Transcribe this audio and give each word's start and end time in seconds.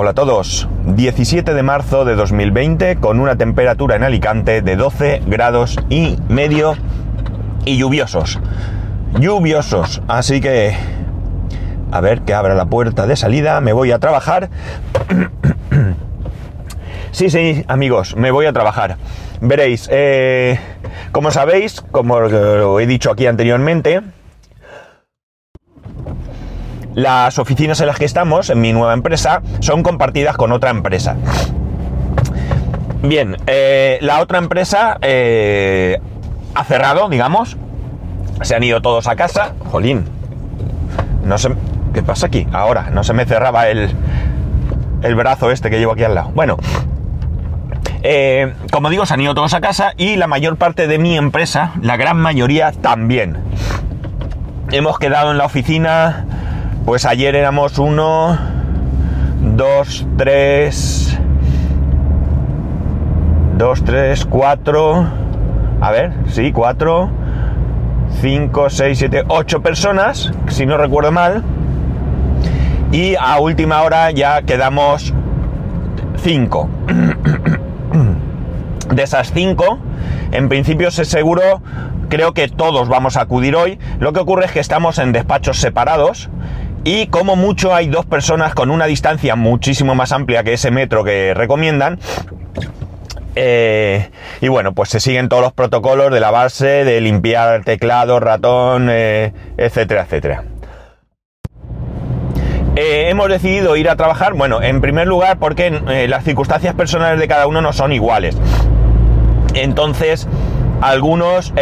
Hola 0.00 0.10
a 0.10 0.14
todos. 0.14 0.68
17 0.84 1.54
de 1.54 1.62
marzo 1.64 2.04
de 2.04 2.14
2020 2.14 3.00
con 3.00 3.18
una 3.18 3.34
temperatura 3.34 3.96
en 3.96 4.04
Alicante 4.04 4.62
de 4.62 4.76
12 4.76 5.22
grados 5.26 5.76
y 5.90 6.16
medio 6.28 6.76
y 7.64 7.78
lluviosos. 7.78 8.38
Lluviosos. 9.18 10.00
Así 10.06 10.40
que... 10.40 10.76
A 11.90 12.00
ver 12.00 12.20
que 12.20 12.32
abra 12.32 12.54
la 12.54 12.66
puerta 12.66 13.08
de 13.08 13.16
salida. 13.16 13.60
Me 13.60 13.72
voy 13.72 13.90
a 13.90 13.98
trabajar. 13.98 14.50
sí, 17.10 17.28
sí, 17.28 17.64
amigos, 17.66 18.14
me 18.14 18.30
voy 18.30 18.46
a 18.46 18.52
trabajar. 18.52 18.98
Veréis, 19.40 19.88
eh, 19.90 20.60
como 21.10 21.32
sabéis, 21.32 21.80
como 21.80 22.20
lo 22.20 22.78
he 22.78 22.86
dicho 22.86 23.10
aquí 23.10 23.26
anteriormente, 23.26 24.02
las 26.98 27.38
oficinas 27.38 27.80
en 27.80 27.86
las 27.86 27.96
que 27.96 28.04
estamos, 28.04 28.50
en 28.50 28.60
mi 28.60 28.72
nueva 28.72 28.92
empresa, 28.92 29.40
son 29.60 29.84
compartidas 29.84 30.36
con 30.36 30.50
otra 30.50 30.70
empresa. 30.70 31.14
Bien, 33.04 33.36
eh, 33.46 33.98
la 34.00 34.18
otra 34.18 34.38
empresa 34.38 34.98
eh, 35.00 36.00
ha 36.56 36.64
cerrado, 36.64 37.08
digamos. 37.08 37.56
Se 38.42 38.56
han 38.56 38.64
ido 38.64 38.82
todos 38.82 39.06
a 39.06 39.14
casa. 39.14 39.52
Jolín. 39.70 40.06
No 41.22 41.38
sé. 41.38 41.50
¿Qué 41.94 42.02
pasa 42.02 42.26
aquí? 42.26 42.48
Ahora, 42.52 42.90
no 42.90 43.04
se 43.04 43.12
me 43.12 43.26
cerraba 43.26 43.68
el, 43.68 43.92
el 45.02 45.14
brazo 45.14 45.52
este 45.52 45.70
que 45.70 45.78
llevo 45.78 45.92
aquí 45.92 46.02
al 46.02 46.16
lado. 46.16 46.32
Bueno. 46.34 46.56
Eh, 48.02 48.54
como 48.72 48.90
digo, 48.90 49.06
se 49.06 49.14
han 49.14 49.20
ido 49.20 49.36
todos 49.36 49.54
a 49.54 49.60
casa 49.60 49.92
y 49.96 50.16
la 50.16 50.26
mayor 50.26 50.56
parte 50.56 50.88
de 50.88 50.98
mi 50.98 51.16
empresa, 51.16 51.74
la 51.80 51.96
gran 51.96 52.16
mayoría 52.16 52.72
también. 52.72 53.36
Hemos 54.72 54.98
quedado 54.98 55.30
en 55.30 55.38
la 55.38 55.44
oficina 55.44 56.26
pues 56.88 57.04
ayer 57.04 57.36
éramos 57.36 57.78
uno, 57.78 58.38
dos, 59.42 60.06
tres, 60.16 61.18
dos, 63.58 63.84
tres, 63.84 64.24
cuatro, 64.24 65.06
a 65.82 65.90
ver, 65.90 66.14
sí, 66.28 66.50
cuatro, 66.50 67.10
cinco, 68.22 68.70
seis, 68.70 68.96
siete, 68.96 69.22
ocho 69.28 69.60
personas, 69.60 70.32
si 70.46 70.64
no 70.64 70.78
recuerdo 70.78 71.12
mal. 71.12 71.44
Y 72.90 73.16
a 73.16 73.38
última 73.38 73.82
hora 73.82 74.10
ya 74.10 74.40
quedamos 74.40 75.12
cinco. 76.16 76.70
De 78.94 79.02
esas 79.02 79.30
cinco, 79.34 79.78
en 80.32 80.48
principio 80.48 80.90
se 80.90 81.04
seguro, 81.04 81.60
creo 82.08 82.32
que 82.32 82.48
todos 82.48 82.88
vamos 82.88 83.18
a 83.18 83.20
acudir 83.20 83.56
hoy. 83.56 83.78
Lo 84.00 84.14
que 84.14 84.20
ocurre 84.20 84.46
es 84.46 84.52
que 84.52 84.60
estamos 84.60 84.98
en 84.98 85.12
despachos 85.12 85.58
separados 85.58 86.30
y 86.84 87.08
como 87.08 87.36
mucho 87.36 87.74
hay 87.74 87.88
dos 87.88 88.06
personas 88.06 88.54
con 88.54 88.70
una 88.70 88.86
distancia 88.86 89.36
muchísimo 89.36 89.94
más 89.94 90.12
amplia 90.12 90.44
que 90.44 90.54
ese 90.54 90.70
metro 90.70 91.04
que 91.04 91.34
recomiendan. 91.34 91.98
Eh, 93.40 94.10
y 94.40 94.48
bueno, 94.48 94.72
pues 94.72 94.88
se 94.88 94.98
siguen 94.98 95.28
todos 95.28 95.42
los 95.42 95.52
protocolos 95.52 96.12
de 96.12 96.18
lavarse, 96.18 96.84
de 96.84 97.00
limpiar 97.00 97.62
teclado, 97.62 98.18
ratón, 98.18 98.88
eh, 98.90 99.32
etcétera, 99.56 100.02
etcétera. 100.02 100.44
Eh, 102.74 103.08
hemos 103.10 103.28
decidido 103.28 103.76
ir 103.76 103.88
a 103.88 103.96
trabajar, 103.96 104.34
bueno, 104.34 104.62
en 104.62 104.80
primer 104.80 105.06
lugar 105.06 105.38
porque 105.38 105.70
las 106.08 106.24
circunstancias 106.24 106.74
personales 106.74 107.20
de 107.20 107.28
cada 107.28 107.46
uno 107.46 107.60
no 107.60 107.72
son 107.72 107.92
iguales. 107.92 108.36
Entonces, 109.54 110.28
algunos 110.80 111.52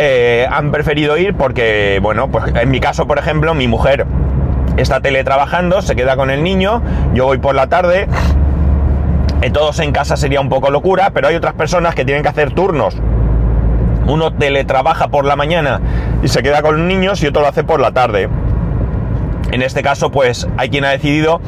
han 0.51 0.73
preferido 0.73 1.17
ir 1.19 1.35
porque, 1.35 1.99
bueno, 2.03 2.31
pues 2.31 2.55
en 2.55 2.71
mi 2.71 2.81
caso, 2.81 3.07
por 3.07 3.19
ejemplo, 3.19 3.55
mi 3.55 3.69
mujer 3.69 4.07
está 4.77 5.01
teletrabajando, 5.01 5.83
se 5.83 5.97
queda 5.97 6.17
con 6.17 6.31
el 6.31 6.43
niño, 6.43 6.83
yo 7.15 7.25
voy 7.25 7.39
por 7.39 7.55
la 7.55 7.69
tarde, 7.69 8.09
eh, 9.43 9.51
todos 9.51 9.79
en 9.81 9.93
casa 9.93 10.17
sería 10.17 10.41
un 10.41 10.49
poco 10.49 10.71
locura, 10.71 11.11
pero 11.11 11.29
hay 11.29 11.35
otras 11.35 11.55
personas 11.55 11.95
que 11.95 12.05
tienen 12.05 12.23
que 12.23 12.29
hacer 12.29 12.53
turnos. 12.53 12.97
Uno 14.07 14.33
teletrabaja 14.33 15.09
por 15.09 15.25
la 15.25 15.37
mañana 15.37 15.81
y 16.23 16.29
se 16.29 16.43
queda 16.43 16.63
con 16.63 16.79
los 16.79 16.87
niños 16.87 17.23
y 17.23 17.27
otro 17.27 17.43
lo 17.43 17.49
hace 17.49 17.65
por 17.65 17.81
la 17.81 17.93
tarde. 17.93 18.29
En 19.53 19.63
este 19.63 19.83
caso, 19.83 20.11
pues 20.11 20.47
hay 20.57 20.71
quien 20.71 20.85
ha 20.85 20.91
decidido 20.91 21.41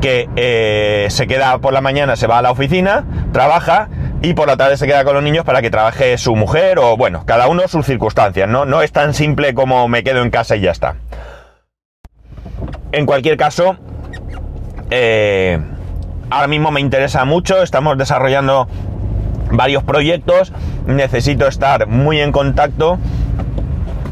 que 0.00 0.28
eh, 0.36 1.06
se 1.10 1.26
queda 1.26 1.58
por 1.58 1.72
la 1.72 1.80
mañana, 1.80 2.16
se 2.16 2.26
va 2.26 2.38
a 2.38 2.42
la 2.42 2.50
oficina, 2.50 3.04
trabaja 3.32 3.88
y 4.20 4.34
por 4.34 4.48
la 4.48 4.56
tarde 4.56 4.76
se 4.76 4.86
queda 4.86 5.04
con 5.04 5.14
los 5.14 5.22
niños 5.22 5.44
para 5.44 5.62
que 5.62 5.70
trabaje 5.70 6.18
su 6.18 6.34
mujer 6.36 6.78
o 6.78 6.96
bueno, 6.96 7.24
cada 7.24 7.48
uno 7.48 7.66
sus 7.68 7.86
circunstancias, 7.86 8.48
¿no? 8.48 8.64
No 8.64 8.82
es 8.82 8.92
tan 8.92 9.14
simple 9.14 9.54
como 9.54 9.88
me 9.88 10.02
quedo 10.02 10.22
en 10.22 10.30
casa 10.30 10.56
y 10.56 10.60
ya 10.60 10.72
está. 10.72 10.96
En 12.92 13.06
cualquier 13.06 13.38
caso, 13.38 13.76
eh, 14.90 15.58
ahora 16.28 16.46
mismo 16.46 16.70
me 16.70 16.80
interesa 16.80 17.24
mucho, 17.24 17.62
estamos 17.62 17.96
desarrollando 17.96 18.68
varios 19.50 19.82
proyectos, 19.82 20.52
necesito 20.86 21.46
estar 21.46 21.86
muy 21.86 22.20
en 22.20 22.32
contacto 22.32 22.98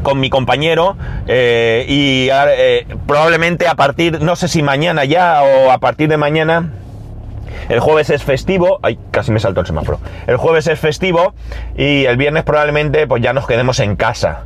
con 0.01 0.19
mi 0.19 0.31
compañero 0.31 0.97
eh, 1.27 1.85
y 1.87 2.29
eh, 2.31 2.87
probablemente 3.05 3.67
a 3.67 3.75
partir, 3.75 4.19
no 4.21 4.35
sé 4.35 4.47
si 4.47 4.63
mañana 4.63 5.05
ya 5.05 5.43
o 5.43 5.71
a 5.71 5.77
partir 5.77 6.09
de 6.09 6.17
mañana, 6.17 6.71
el 7.69 7.79
jueves 7.79 8.09
es 8.09 8.23
festivo, 8.23 8.79
ay, 8.81 8.97
casi 9.11 9.31
me 9.31 9.39
saltó 9.39 9.61
el 9.61 9.67
semáforo, 9.67 9.99
el 10.25 10.37
jueves 10.37 10.65
es 10.65 10.79
festivo 10.79 11.35
y 11.77 12.05
el 12.05 12.17
viernes 12.17 12.43
probablemente 12.43 13.05
pues 13.05 13.21
ya 13.21 13.33
nos 13.33 13.45
quedemos 13.45 13.79
en 13.79 13.95
casa. 13.95 14.45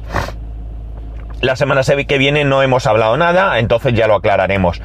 La 1.46 1.56
semana 1.56 1.84
que 1.84 2.18
viene 2.18 2.44
no 2.44 2.64
hemos 2.64 2.88
hablado 2.88 3.18
nada, 3.18 3.60
entonces 3.60 3.94
ya 3.94 4.08
lo 4.08 4.16
aclararemos. 4.16 4.82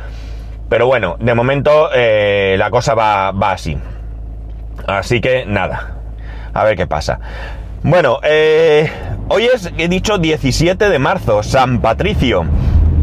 Pero 0.68 0.86
bueno, 0.86 1.16
de 1.18 1.34
momento 1.34 1.88
eh, 1.94 2.56
la 2.58 2.68
cosa 2.68 2.94
va, 2.94 3.30
así. 3.50 3.78
Así 4.86 5.22
que 5.22 5.46
nada, 5.46 5.96
a 6.52 6.64
ver 6.64 6.76
qué 6.76 6.86
pasa. 6.86 7.18
Bueno, 7.82 8.20
eh, 8.22 8.90
hoy 9.28 9.46
es, 9.46 9.72
he 9.78 9.88
dicho, 9.88 10.18
17 10.18 10.90
de 10.90 10.98
marzo, 10.98 11.42
San 11.42 11.80
Patricio. 11.80 12.44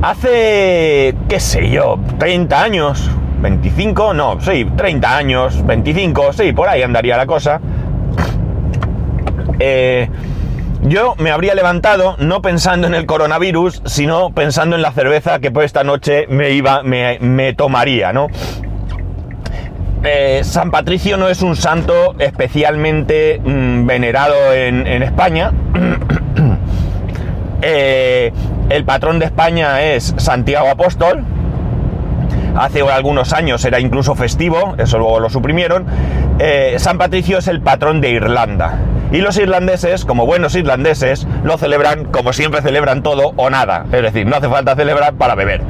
Hace, 0.03 1.15
qué 1.27 1.39
sé 1.39 1.71
yo, 1.71 1.97
30 2.19 2.61
años, 2.61 3.09
25, 3.41 4.13
no, 4.13 4.39
sí, 4.39 4.65
30 4.77 5.17
años, 5.17 5.65
25, 5.65 6.31
sí, 6.33 6.53
por 6.53 6.69
ahí 6.69 6.83
andaría 6.83 7.17
la 7.17 7.25
cosa. 7.25 7.59
Eh, 9.57 10.07
yo 10.89 11.15
me 11.17 11.31
habría 11.31 11.53
levantado 11.55 12.15
no 12.19 12.41
pensando 12.41 12.87
en 12.87 12.93
el 12.93 13.05
coronavirus, 13.05 13.81
sino 13.85 14.31
pensando 14.31 14.75
en 14.75 14.81
la 14.81 14.91
cerveza 14.91 15.39
que 15.39 15.51
por 15.51 15.63
esta 15.63 15.83
noche 15.83 16.27
me 16.29 16.51
iba, 16.51 16.81
me, 16.83 17.53
tomaría, 17.53 18.13
¿no? 18.13 18.27
Eh, 20.03 20.41
San 20.43 20.71
Patricio 20.71 21.17
no 21.17 21.27
es 21.27 21.41
un 21.41 21.55
santo 21.55 22.15
especialmente 22.19 23.41
mm, 23.43 23.85
venerado 23.85 24.53
en, 24.53 25.03
España. 25.03 25.51
Eh, 27.59 28.31
el 28.69 28.85
patrón 28.85 29.17
de 29.17 29.25
España 29.25 29.81
es 29.81 30.13
Santiago 30.17 30.69
Apóstol. 30.69 31.25
Hace 32.55 32.81
algunos 32.81 33.33
años 33.33 33.65
era 33.65 33.79
incluso 33.79 34.13
festivo, 34.13 34.75
eso 34.77 34.99
luego 34.99 35.19
lo 35.19 35.31
suprimieron. 35.31 35.87
Eh, 36.37 36.75
San 36.77 36.99
Patricio 36.99 37.39
es 37.39 37.47
el 37.47 37.61
patrón 37.61 37.99
de 37.99 38.11
Irlanda. 38.11 38.77
Y 39.11 39.19
los 39.19 39.37
irlandeses, 39.37 40.03
como 40.05 40.25
buenos 40.25 40.55
irlandeses, 40.55 41.27
lo 41.43 41.57
celebran 41.57 42.05
como 42.05 42.33
siempre 42.33 42.61
celebran 42.61 43.03
todo 43.03 43.33
o 43.37 43.49
nada. 43.49 43.85
Es 43.91 44.01
decir, 44.01 44.25
no 44.25 44.35
hace 44.35 44.49
falta 44.49 44.75
celebrar 44.75 45.13
para 45.13 45.35
beber. 45.35 45.61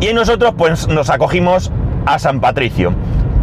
Y 0.00 0.12
nosotros 0.14 0.54
pues 0.56 0.88
nos 0.88 1.10
acogimos 1.10 1.70
a 2.06 2.18
San 2.18 2.40
Patricio. 2.40 2.92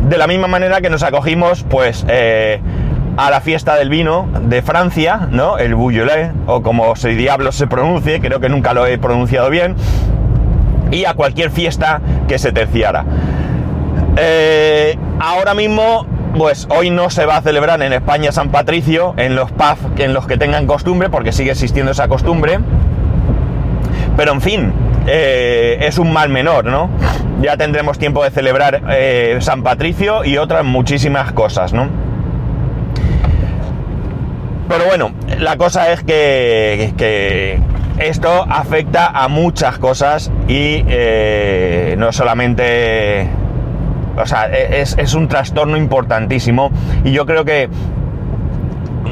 De 0.10 0.18
la 0.18 0.28
misma 0.28 0.48
manera 0.48 0.82
que 0.82 0.90
nos 0.90 1.04
acogimos 1.04 1.64
pues 1.70 2.06
eh, 2.10 2.60
a 3.16 3.30
la 3.30 3.42
fiesta 3.42 3.76
del 3.76 3.90
vino 3.90 4.28
de 4.42 4.62
Francia, 4.62 5.28
¿no? 5.32 5.58
El 5.58 5.76
Bouillolé, 5.76 6.32
o 6.48 6.62
como 6.62 6.96
se 6.96 7.10
diablo 7.10 7.52
se 7.52 7.68
pronuncie, 7.68 8.20
creo 8.20 8.40
que 8.40 8.50
nunca 8.50 8.74
lo 8.74 8.86
he 8.86 8.98
pronunciado 8.98 9.50
bien. 9.50 9.76
Y 10.92 11.06
a 11.06 11.14
cualquier 11.14 11.50
fiesta 11.50 12.02
que 12.28 12.40
se 12.40 12.52
terciara. 12.52 13.06
Eh, 14.18 14.98
ahora 15.20 15.54
mismo 15.54 16.06
pues 16.36 16.68
hoy 16.70 16.90
no 16.90 17.10
se 17.10 17.26
va 17.26 17.38
a 17.38 17.42
celebrar 17.42 17.82
en 17.82 17.94
España 17.94 18.32
San 18.32 18.50
Patricio, 18.50 19.14
en 19.18 19.36
los 19.36 19.52
pubs 19.52 19.80
en 19.98 20.14
los 20.14 20.28
que 20.28 20.38
tengan 20.38 20.68
costumbre, 20.68 21.10
porque 21.10 21.32
sigue 21.32 21.52
existiendo 21.52 21.92
esa 21.92 22.08
costumbre. 22.08 22.60
Pero 24.16 24.34
en 24.34 24.42
fin, 24.42 24.74
eh, 25.08 25.78
es 25.82 25.98
un 25.98 26.12
mal 26.12 26.30
menor, 26.30 26.66
¿no? 26.66 26.90
Ya 27.42 27.56
tendremos 27.56 27.98
tiempo 27.98 28.24
de 28.24 28.32
celebrar 28.32 28.82
eh, 28.90 29.38
San 29.42 29.64
Patricio 29.64 30.26
y 30.26 30.38
otras 30.38 30.66
muchísimas 30.66 31.32
cosas, 31.32 31.72
¿no? 31.72 31.88
Pero 34.68 34.86
bueno, 34.86 35.12
la 35.40 35.56
cosa 35.56 35.92
es 35.94 36.04
que, 36.04 37.62
esto 38.00 38.46
afecta 38.50 39.08
a 39.08 39.28
muchas 39.28 39.80
cosas 39.80 40.32
y 40.48 40.84
eh, 40.88 41.96
no 41.98 42.12
solamente 42.12 43.30
o 44.18 44.26
sea, 44.26 44.50
e, 44.52 44.82
es, 44.82 45.14
un 45.14 45.28
trastorno 45.28 45.78
importantísimo 45.78 46.72
y 47.04 47.12
yo 47.12 47.26
creo 47.26 47.46
que 47.46 47.70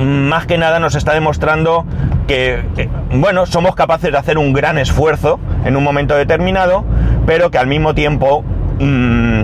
más 0.02 0.46
que 0.46 0.58
nada 0.58 0.80
nos 0.80 0.96
está 0.96 1.14
demostrando 1.14 1.86
que, 2.28 2.64
bueno, 3.12 3.46
somos 3.46 3.76
capaces 3.76 4.12
de 4.12 4.18
hacer 4.18 4.38
un 4.38 4.52
gran 4.52 4.78
esfuerzo 4.78 5.40
en 5.64 5.76
un 5.78 5.84
momento 5.84 6.16
determinado, 6.16 6.84
pero 7.26 7.52
que 7.52 7.58
al 7.58 7.68
mismo 7.68 7.94
tiempo 7.94 8.44
mm, 8.80 9.42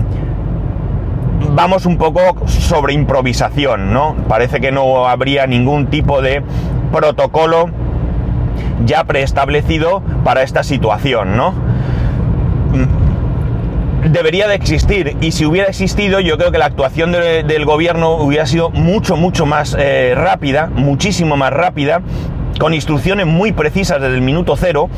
vamos 1.54 1.86
un 1.86 1.96
poco 1.96 2.46
sobre 2.48 2.92
improvisación, 2.92 3.92
¿no? 3.92 4.14
Parece 4.28 4.60
que 4.60 4.72
no 4.72 5.06
habría 5.06 5.46
ningún 5.46 5.86
tipo 5.86 6.20
de 6.20 6.42
protocolo 6.92 7.70
ya 8.84 9.04
preestablecido 9.04 10.02
para 10.24 10.42
esta 10.42 10.62
situación, 10.62 11.36
¿no? 11.36 11.54
Debería 14.10 14.48
de 14.48 14.54
existir 14.54 15.16
y 15.20 15.32
si 15.32 15.46
hubiera 15.46 15.68
existido 15.68 16.18
yo 16.20 16.36
creo 16.36 16.50
que 16.50 16.58
la 16.58 16.66
actuación 16.66 17.12
del 17.12 17.64
gobierno 17.64 18.16
hubiera 18.16 18.46
sido 18.46 18.70
mucho, 18.70 19.16
mucho 19.16 19.46
más 19.46 19.76
eh, 19.78 20.14
rápida, 20.16 20.66
muchísimo 20.74 21.36
más 21.36 21.52
rápida, 21.52 22.02
con 22.58 22.74
instrucciones 22.74 23.26
muy 23.26 23.52
precisas 23.52 24.00
desde 24.00 24.14
el 24.14 24.22
minuto 24.22 24.56
cero 24.56 24.88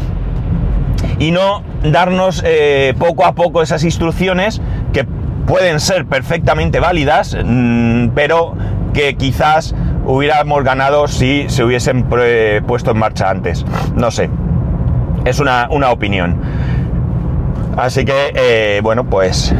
y 1.19 1.31
no 1.31 1.62
darnos 1.83 2.43
eh, 2.47 2.95
poco 2.99 3.27
a 3.27 3.35
poco 3.35 3.62
esas 3.62 3.85
instrucciones 3.85 4.61
que 4.93 5.06
pueden 5.47 5.81
ser 5.81 6.06
perfectamente 6.06 6.81
válidas, 6.81 7.37
mm, 7.45 8.09
pero 8.15 8.55
que 8.95 9.17
quizás 9.17 9.75
hubiéramos 10.06 10.65
ganado 10.65 11.09
si 11.09 11.47
se 11.49 11.65
hubiesen 11.65 12.05
puesto 12.67 12.93
en 12.93 12.99
marcha 12.99 13.31
antes. 13.31 13.65
No 13.95 14.11
sé, 14.11 14.31
es 15.25 15.41
una, 15.41 15.69
opinión. 15.91 16.41
Así 17.76 18.05
que, 18.05 18.32
eh, 18.35 18.81
bueno, 18.82 19.05
pues 19.05 19.55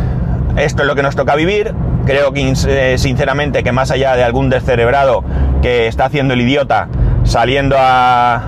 esto 0.56 0.82
es 0.82 0.88
lo 0.88 0.94
que 0.94 1.02
nos 1.02 1.16
toca 1.16 1.34
vivir. 1.34 1.75
Creo 2.06 2.32
que 2.32 2.52
eh, 2.69 2.99
sinceramente 2.99 3.62
que 3.62 3.72
más 3.72 3.90
allá 3.90 4.14
de 4.14 4.22
algún 4.22 4.50
descerebrado 4.50 5.25
que 5.62 5.87
está 5.87 6.06
haciendo 6.06 6.34
el 6.34 6.43
idiota 6.43 6.88
saliendo 7.25 7.76
a, 7.78 8.43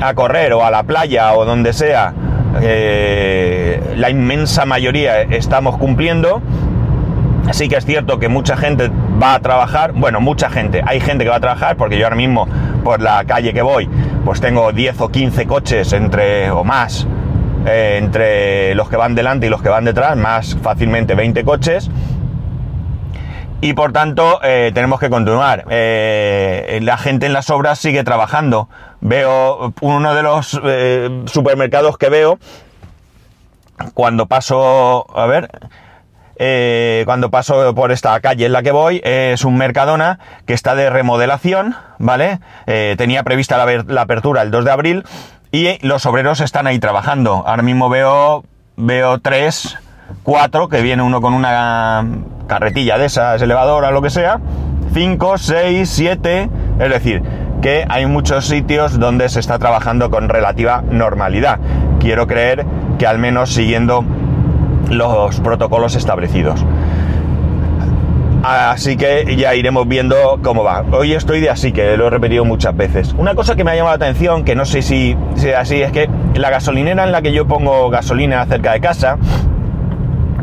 a 0.00 0.14
correr 0.14 0.52
o 0.52 0.64
a 0.64 0.70
la 0.70 0.82
playa 0.82 1.32
o 1.34 1.44
donde 1.44 1.72
sea, 1.72 2.12
eh, 2.60 3.80
la 3.96 4.10
inmensa 4.10 4.66
mayoría 4.66 5.22
estamos 5.22 5.78
cumpliendo. 5.78 6.42
Sí 7.52 7.68
que 7.68 7.76
es 7.76 7.86
cierto 7.86 8.18
que 8.18 8.28
mucha 8.28 8.56
gente 8.56 8.90
va 9.20 9.34
a 9.34 9.40
trabajar, 9.40 9.92
bueno, 9.92 10.20
mucha 10.20 10.50
gente, 10.50 10.82
hay 10.86 11.00
gente 11.00 11.24
que 11.24 11.30
va 11.30 11.36
a 11.36 11.40
trabajar 11.40 11.76
porque 11.76 11.98
yo 11.98 12.04
ahora 12.04 12.16
mismo 12.16 12.46
por 12.84 13.00
la 13.00 13.24
calle 13.24 13.52
que 13.52 13.62
voy, 13.62 13.88
pues 14.24 14.40
tengo 14.40 14.72
10 14.72 15.00
o 15.00 15.08
15 15.08 15.46
coches 15.46 15.92
entre 15.92 16.50
o 16.50 16.62
más 16.64 17.08
eh, 17.66 17.98
entre 17.98 18.74
los 18.74 18.88
que 18.88 18.96
van 18.96 19.14
delante 19.14 19.46
y 19.46 19.50
los 19.50 19.62
que 19.62 19.68
van 19.68 19.84
detrás, 19.84 20.16
más 20.16 20.56
fácilmente 20.62 21.14
20 21.14 21.44
coches. 21.44 21.90
Y 23.62 23.74
por 23.74 23.92
tanto 23.92 24.40
eh, 24.42 24.70
tenemos 24.72 25.00
que 25.00 25.10
continuar. 25.10 25.66
la 25.68 26.96
gente 26.98 27.26
en 27.26 27.32
las 27.32 27.50
obras 27.50 27.78
sigue 27.78 28.04
trabajando. 28.04 28.68
Veo 29.00 29.74
uno 29.80 30.14
de 30.14 30.22
los 30.22 30.60
supermercados 31.26 31.98
que 31.98 32.08
veo 32.08 32.38
cuando 33.94 34.26
paso, 34.26 35.06
a 35.16 35.26
ver, 35.26 35.50
eh, 36.42 37.02
cuando 37.04 37.30
paso 37.30 37.74
por 37.74 37.92
esta 37.92 38.18
calle 38.20 38.46
en 38.46 38.52
la 38.52 38.62
que 38.62 38.72
voy, 38.72 39.00
es 39.04 39.44
un 39.44 39.56
Mercadona 39.56 40.18
que 40.46 40.54
está 40.54 40.74
de 40.74 40.88
remodelación, 40.90 41.76
¿vale? 41.98 42.40
Eh, 42.66 42.94
tenía 42.96 43.22
prevista 43.24 43.58
la, 43.58 43.84
la, 43.86 44.00
apertura 44.00 44.42
el 44.42 44.50
2 44.50 44.64
de 44.64 44.70
abril 44.70 45.04
y 45.52 45.84
los 45.86 46.06
obreros 46.06 46.40
están 46.40 46.66
ahí 46.66 46.78
trabajando. 46.78 47.44
Ahora 47.46 47.62
mismo 47.62 47.88
veo, 47.88 48.44
veo 48.76 49.18
tres, 49.18 49.76
cuatro, 50.22 50.68
que 50.68 50.82
viene 50.82 51.02
uno 51.02 51.20
con 51.20 51.34
una 51.34 52.04
carretilla 52.46 52.98
de 52.98 53.06
esas, 53.06 53.40
elevadora, 53.42 53.90
lo 53.90 54.02
que 54.02 54.10
sea, 54.10 54.40
cinco, 54.92 55.38
seis, 55.38 55.90
siete, 55.90 56.48
es 56.78 56.90
decir, 56.90 57.22
que 57.62 57.84
hay 57.88 58.06
muchos 58.06 58.46
sitios 58.46 58.98
donde 58.98 59.28
se 59.28 59.40
está 59.40 59.58
trabajando 59.58 60.10
con 60.10 60.28
relativa 60.28 60.82
normalidad. 60.82 61.58
Quiero 61.98 62.26
creer 62.26 62.64
que 62.98 63.06
al 63.06 63.18
menos 63.18 63.52
siguiendo 63.52 64.04
los 64.88 65.40
protocolos 65.40 65.94
establecidos. 65.94 66.64
Así 68.50 68.96
que 68.96 69.36
ya 69.36 69.54
iremos 69.54 69.86
viendo 69.86 70.40
cómo 70.42 70.64
va. 70.64 70.84
Hoy 70.90 71.12
estoy 71.12 71.40
de 71.40 71.50
así, 71.50 71.70
que 71.70 71.96
lo 71.96 72.08
he 72.08 72.10
repetido 72.10 72.44
muchas 72.44 72.76
veces. 72.76 73.14
Una 73.16 73.36
cosa 73.36 73.54
que 73.54 73.62
me 73.62 73.70
ha 73.70 73.76
llamado 73.76 73.96
la 73.96 74.04
atención, 74.04 74.42
que 74.42 74.56
no 74.56 74.64
sé 74.64 74.82
si 74.82 75.16
sea 75.36 75.60
así, 75.60 75.80
es 75.82 75.92
que 75.92 76.10
la 76.34 76.50
gasolinera 76.50 77.04
en 77.04 77.12
la 77.12 77.22
que 77.22 77.32
yo 77.32 77.46
pongo 77.46 77.90
gasolina 77.90 78.44
cerca 78.46 78.72
de 78.72 78.80
casa, 78.80 79.18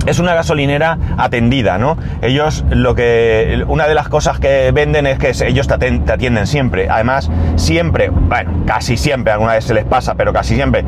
es 0.06 0.19
una 0.19 0.33
gasolinera 0.36 0.98
atendida, 1.18 1.77
¿no? 1.77 1.98
Ellos 2.21 2.63
lo 2.69 2.95
que. 2.95 3.65
Una 3.68 3.89
de 3.89 3.94
las 3.94 4.07
cosas 4.07 4.39
que 4.39 4.71
venden 4.71 5.06
es 5.06 5.19
que 5.19 5.33
ellos 5.45 5.68
te 5.68 5.74
atienden 5.74 6.48
siempre. 6.48 6.88
Además, 6.89 7.30
siempre, 7.57 8.07
bueno, 8.07 8.63
casi 8.65 8.95
siempre, 8.95 9.33
alguna 9.33 9.51
vez 9.51 9.65
se 9.65 9.74
les 9.74 9.83
pasa, 9.83 10.15
pero 10.15 10.31
casi 10.31 10.56
siempre 10.56 10.86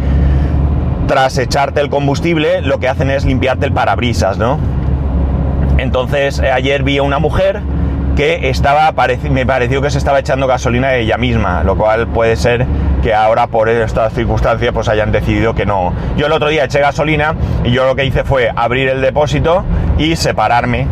tras 1.06 1.40
echarte 1.40 1.82
el 1.82 1.90
combustible, 1.90 2.62
lo 2.62 2.80
que 2.80 2.88
hacen 2.88 3.10
es 3.10 3.26
limpiarte 3.26 3.66
el 3.66 3.74
parabrisas, 3.74 4.38
¿no? 4.38 4.60
Entonces, 5.80 6.40
eh, 6.40 6.52
ayer 6.52 6.84
vi 6.84 6.98
a 6.98 7.04
una 7.04 7.20
mujer 7.20 7.62
que 8.16 8.50
estaba, 8.50 8.94
me 9.32 9.46
pareció 9.46 9.82
que 9.82 9.90
se 9.90 9.98
estaba 9.98 10.20
echando 10.20 10.46
gasolina 10.46 10.94
ella 10.96 11.18
misma, 11.18 11.64
lo 11.64 11.78
cual 11.78 12.08
puede 12.08 12.36
ser 12.36 12.66
que 13.02 13.14
ahora 13.14 13.48
por 13.48 13.70
estas 13.70 14.14
circunstancias 14.14 14.74
pues 14.74 14.90
hayan 14.90 15.14
decidido 15.14 15.56
que 15.56 15.66
no. 15.66 15.94
Yo 16.18 16.26
el 16.26 16.34
otro 16.34 16.50
día 16.50 16.66
eché 16.66 16.82
gasolina 16.82 17.36
y 17.64 17.72
yo 17.72 17.86
lo 17.86 17.96
que 17.96 18.04
hice 18.04 18.26
fue 18.26 18.52
abrir 18.54 18.90
el 18.90 19.00
depósito 19.00 19.64
y 19.98 20.18
separarme 20.18 20.86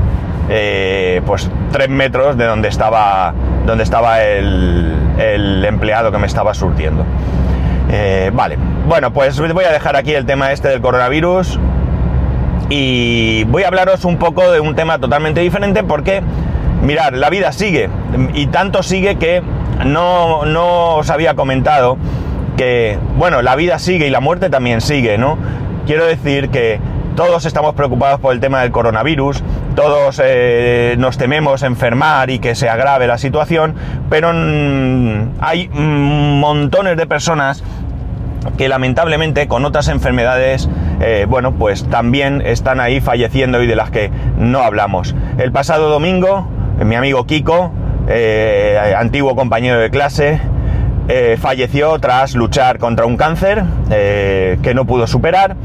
eh, 0.50 1.22
pues 1.26 1.52
tres 1.74 1.90
metros 1.90 2.38
de 2.38 2.46
donde 2.46 2.70
estaba, 2.70 3.34
donde 3.66 3.84
estaba 3.84 4.24
el, 4.24 5.66
empleado 5.68 6.14
que 6.14 6.18
me 6.20 6.28
estaba 6.28 6.54
surtiendo. 6.54 7.06
Eh, 7.90 8.32
vale, 8.34 8.58
bueno, 8.88 9.12
pues 9.12 9.38
voy 9.38 9.66
a 9.66 9.72
dejar 9.74 9.98
aquí 9.98 10.14
el 10.14 10.26
tema 10.26 10.54
este 10.54 10.70
del 10.70 10.80
coronavirus 10.80 11.60
y 12.70 13.44
voy 13.46 13.64
a 13.64 13.68
hablaros 13.68 14.06
un 14.06 14.18
poco 14.18 14.52
de 14.52 14.60
un 14.60 14.76
tema 14.76 15.00
totalmente 15.00 15.42
diferente 15.42 15.84
porque, 15.84 16.22
mirad, 16.82 17.14
la 17.14 17.30
vida 17.30 17.52
sigue 17.52 17.90
y 18.34 18.48
tanto 18.48 18.84
sigue 18.84 19.18
que 19.18 19.42
no, 19.86 20.46
no 20.46 20.96
os 20.96 21.10
había 21.10 21.36
comentado 21.36 21.98
que, 22.58 22.98
bueno, 23.18 23.42
la 23.42 23.56
vida 23.56 23.80
sigue 23.80 24.08
y 24.08 24.10
la 24.10 24.20
muerte 24.20 24.50
también 24.50 24.82
sigue, 24.82 25.18
¿no? 25.18 25.38
Quiero 25.86 26.06
decir 26.06 26.50
que 26.50 26.80
todos 27.16 27.46
estamos 27.46 27.74
preocupados 27.74 28.20
por 28.20 28.34
el 28.34 28.40
tema 28.40 28.62
del 28.62 28.72
coronavirus, 28.72 29.42
todos 29.76 30.22
eh, 30.24 30.96
nos 31.00 31.18
tememos 31.18 31.64
enfermar 31.64 32.30
y 32.30 32.40
que 32.40 32.54
se 32.56 32.70
agrave 32.70 33.08
la 33.08 33.18
situación, 33.18 33.76
pero 34.10 34.30
hay 35.40 35.70
montones 35.70 36.98
de 36.98 37.08
personas 37.08 37.64
que 38.58 38.70
lamentablemente 38.70 39.48
con 39.48 39.66
otras 39.66 39.88
enfermedades, 39.88 40.70
eh, 41.00 41.26
bueno, 41.28 41.54
pues 41.54 41.86
también 41.90 42.42
están 42.46 42.80
ahí 42.80 43.00
falleciendo 43.02 43.62
y 43.62 43.68
de 43.68 43.76
las 43.76 43.92
que 43.92 44.12
no 44.38 44.62
hablamos. 44.62 45.16
El 45.38 45.52
pasado 45.52 45.90
domingo, 45.90 46.48
mi 46.84 46.96
amigo 46.96 47.26
Kiko, 47.26 47.72
eh, 48.08 48.96
antiguo 48.98 49.36
compañero 49.36 49.80
de 49.80 49.90
clase, 49.90 50.40
falleció 51.40 51.98
tras 52.00 52.36
luchar 52.36 52.80
contra 52.80 53.06
un 53.06 53.16
cáncer 53.16 53.64
que 53.88 54.74
no 54.76 54.84
pudo 54.86 55.08
superar 55.08 55.56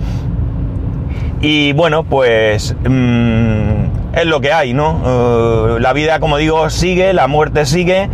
y 1.42 1.72
bueno, 1.72 2.04
pues 2.04 2.76
mm, 2.88 4.14
es 4.14 4.26
lo 4.26 4.40
que 4.40 4.52
hay, 4.52 4.74
¿no? 4.74 5.76
Eh, 5.76 5.80
la 5.80 5.92
vida, 5.92 6.20
como 6.20 6.36
digo, 6.36 6.70
sigue, 6.70 7.12
la 7.12 7.26
muerte 7.26 7.66
sigue 7.66 8.08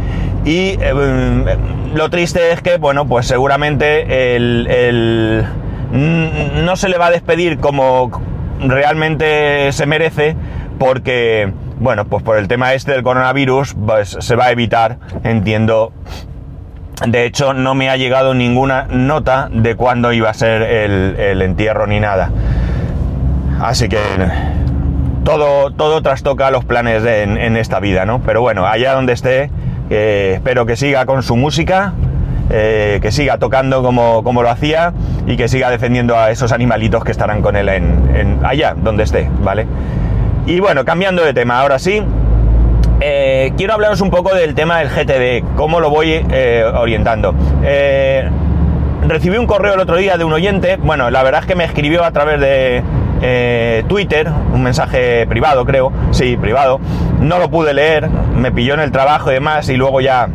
y 0.47 0.79
eh, 0.81 0.95
mm, 0.95 1.95
lo 1.95 2.09
triste 2.09 2.53
es 2.53 2.63
que, 2.63 2.79
bueno, 2.79 3.07
pues 3.07 3.27
seguramente 3.27 4.35
el, 4.35 5.45
no 5.93 6.77
se 6.77 6.89
le 6.89 6.99
va 6.99 7.07
a 7.07 7.11
despedir 7.11 7.59
como 7.59 8.11
realmente 8.61 9.73
se 9.73 9.87
merece 9.87 10.37
porque, 10.79 11.53
bueno, 11.79 12.05
pues 12.05 12.23
por 12.23 12.39
el 12.39 12.49
tema 12.49 12.75
este 12.75 12.93
del 12.93 13.03
coronavirus, 13.03 13.75
pues 13.75 14.17
se 14.21 14.37
va 14.37 14.47
a 14.47 14.51
evitar, 14.51 14.99
entiendo. 15.25 15.93
De 17.07 17.25
hecho, 17.25 17.55
no 17.55 17.75
me 17.75 17.91
ha 17.91 17.97
llegado 17.97 18.35
ninguna 18.35 18.87
nota 18.91 19.49
de 19.53 19.77
cuándo 19.77 20.13
iba 20.13 20.31
a 20.31 20.35
ser 20.35 20.63
el 20.63 21.43
entierro 21.43 21.87
ni 21.87 22.01
nada. 22.01 22.31
Así 23.61 23.89
que 23.89 23.99
todo, 25.25 25.73
todo 25.73 26.01
trastoca 26.01 26.51
los 26.51 26.65
planes 26.65 27.05
en, 27.05 27.57
esta 27.57 27.81
vida, 27.81 28.07
¿no? 28.07 28.21
Pero 28.21 28.41
bueno, 28.41 28.67
allá 28.67 28.95
donde 28.95 29.13
esté, 29.13 29.51
eh, 29.91 30.33
espero 30.35 30.65
que 30.65 30.75
siga 30.77 31.05
con 31.07 31.23
su 31.23 31.37
música, 31.37 31.93
eh, 32.51 32.99
que 33.03 33.13
siga 33.13 33.39
tocando 33.39 33.83
como, 33.83 34.43
lo 34.43 34.51
hacía 34.51 34.93
y 35.27 35.37
que 35.37 35.49
siga 35.49 35.71
defendiendo 35.71 36.17
a 36.17 36.31
esos 36.31 36.53
animalitos 36.53 37.05
que 37.05 37.13
estarán 37.13 37.43
con 37.43 37.57
él 37.57 37.69
en, 37.69 38.41
allá 38.45 38.75
donde 38.77 39.05
esté, 39.05 39.29
¿vale? 39.43 39.67
Y 40.47 40.61
bueno, 40.61 40.85
cambiando 40.85 41.25
de 41.25 41.35
tema, 41.35 41.61
ahora 41.61 41.79
sí, 41.79 42.03
eh, 43.01 43.53
quiero 43.57 43.75
hablaros 43.75 44.01
un 44.01 44.11
poco 44.11 44.35
del 44.35 44.55
tema 44.55 44.79
del 44.79 44.89
GTD, 44.89 45.57
cómo 45.57 45.81
lo 45.81 45.91
voy 45.91 46.25
orientando. 46.75 47.35
recibí 49.07 49.37
un 49.37 49.47
correo 49.47 49.75
el 49.75 49.81
otro 49.81 49.97
día 49.97 50.17
de 50.17 50.25
un 50.25 50.33
oyente, 50.33 50.77
bueno, 50.77 51.11
la 51.11 51.23
verdad 51.23 51.43
es 51.43 51.47
que 51.47 51.55
me 51.55 51.65
escribió 51.65 52.05
a 52.05 52.13
través 52.13 52.41
de, 52.41 52.83
eh, 53.21 53.85
Twitter, 53.89 54.29
un 54.53 54.63
mensaje 54.63 55.27
privado 55.27 55.65
creo, 55.65 55.93
sí, 56.13 56.37
privado, 56.37 56.81
no 57.21 57.39
lo 57.39 57.51
pude 57.51 57.75
leer, 57.75 58.09
me 58.09 58.53
pilló 58.53 58.75
en 58.75 58.81
el 58.81 58.93
trabajo 58.93 59.31
y 59.31 59.35
demás 59.35 59.69
y 59.69 59.77
luego 59.77 60.01
ya 60.01 60.29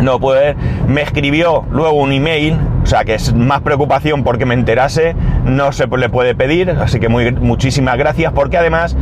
no 0.00 0.18
pude 0.18 0.40
leer, 0.40 0.56
me 0.88 1.02
escribió 1.02 1.64
luego 1.70 1.94
un 1.94 2.12
email, 2.12 2.58
o 2.82 2.86
sea 2.86 3.04
que 3.04 3.14
es 3.14 3.34
más 3.34 3.62
preocupación 3.62 4.24
porque 4.24 4.46
me 4.46 4.54
enterase, 4.54 5.14
no 5.44 5.72
se 5.72 5.86
le 5.86 6.08
puede 6.08 6.34
pedir, 6.34 6.70
así 6.70 7.00
que 7.00 7.08
muy, 7.08 7.32
muchísimas 7.32 7.96
gracias 7.96 8.32
porque 8.32 8.58
además 8.58 8.96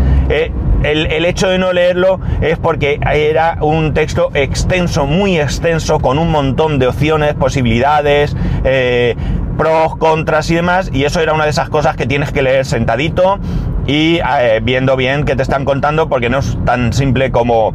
el, 0.83 1.07
el, 1.07 1.25
hecho 1.25 1.49
de 1.49 1.59
no 1.59 1.73
leerlo 1.73 2.21
es 2.41 2.59
porque 2.59 2.99
era 3.13 3.59
un 3.61 3.95
texto 3.95 4.31
extenso, 4.35 5.07
muy 5.07 5.39
extenso, 5.39 6.01
con 6.01 6.19
un 6.19 6.31
montón 6.31 6.79
de 6.79 6.89
opciones, 6.89 7.35
posibilidades, 7.35 8.37
eh, 8.65 9.17
pros, 9.57 9.97
contras 9.97 10.51
y 10.51 10.55
demás, 10.55 10.91
y 10.93 11.05
eso 11.05 11.21
era 11.21 11.35
una 11.35 11.45
de 11.45 11.51
esas 11.51 11.69
cosas 11.69 11.97
que 11.97 12.07
tienes 12.07 12.33
que 12.33 12.43
leer 12.43 12.65
sentadito 12.65 13.39
y 13.87 14.19
eh, 14.19 14.61
viendo 14.63 14.97
bien 14.97 15.25
qué 15.25 15.37
te 15.37 15.43
están 15.43 15.65
contando, 15.65 16.09
porque 16.09 16.31
no 16.31 16.39
es 16.39 16.59
tan 16.65 16.93
simple 16.93 17.31
como 17.31 17.73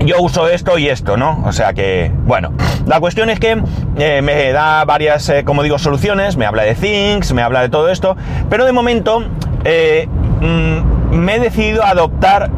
yo 0.00 0.20
uso 0.20 0.48
esto 0.48 0.78
y 0.78 0.88
esto, 0.88 1.16
¿no? 1.16 1.42
O 1.44 1.52
sea 1.52 1.72
que, 1.72 2.10
bueno, 2.24 2.52
la 2.86 3.00
cuestión 3.00 3.30
es 3.30 3.40
que 3.40 3.62
eh, 3.98 4.22
me 4.22 4.52
da 4.52 4.84
varias, 4.84 5.28
eh, 5.28 5.44
como 5.44 5.62
digo, 5.62 5.78
soluciones, 5.78 6.36
me 6.36 6.44
habla 6.46 6.64
de 6.64 6.74
things, 6.74 7.32
me 7.32 7.42
habla 7.42 7.62
de 7.62 7.68
todo 7.68 7.88
esto, 7.88 8.16
pero 8.50 8.64
de 8.64 8.72
momento 8.72 9.24
eh, 9.64 10.08
mm, 10.40 11.14
me 11.16 11.36
he 11.36 11.40
decidido 11.40 11.84
adoptar, 11.84 12.50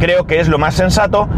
creo 0.00 0.26
que 0.26 0.40
es 0.40 0.48
lo 0.48 0.58
más 0.58 0.74
sensato, 0.74 1.28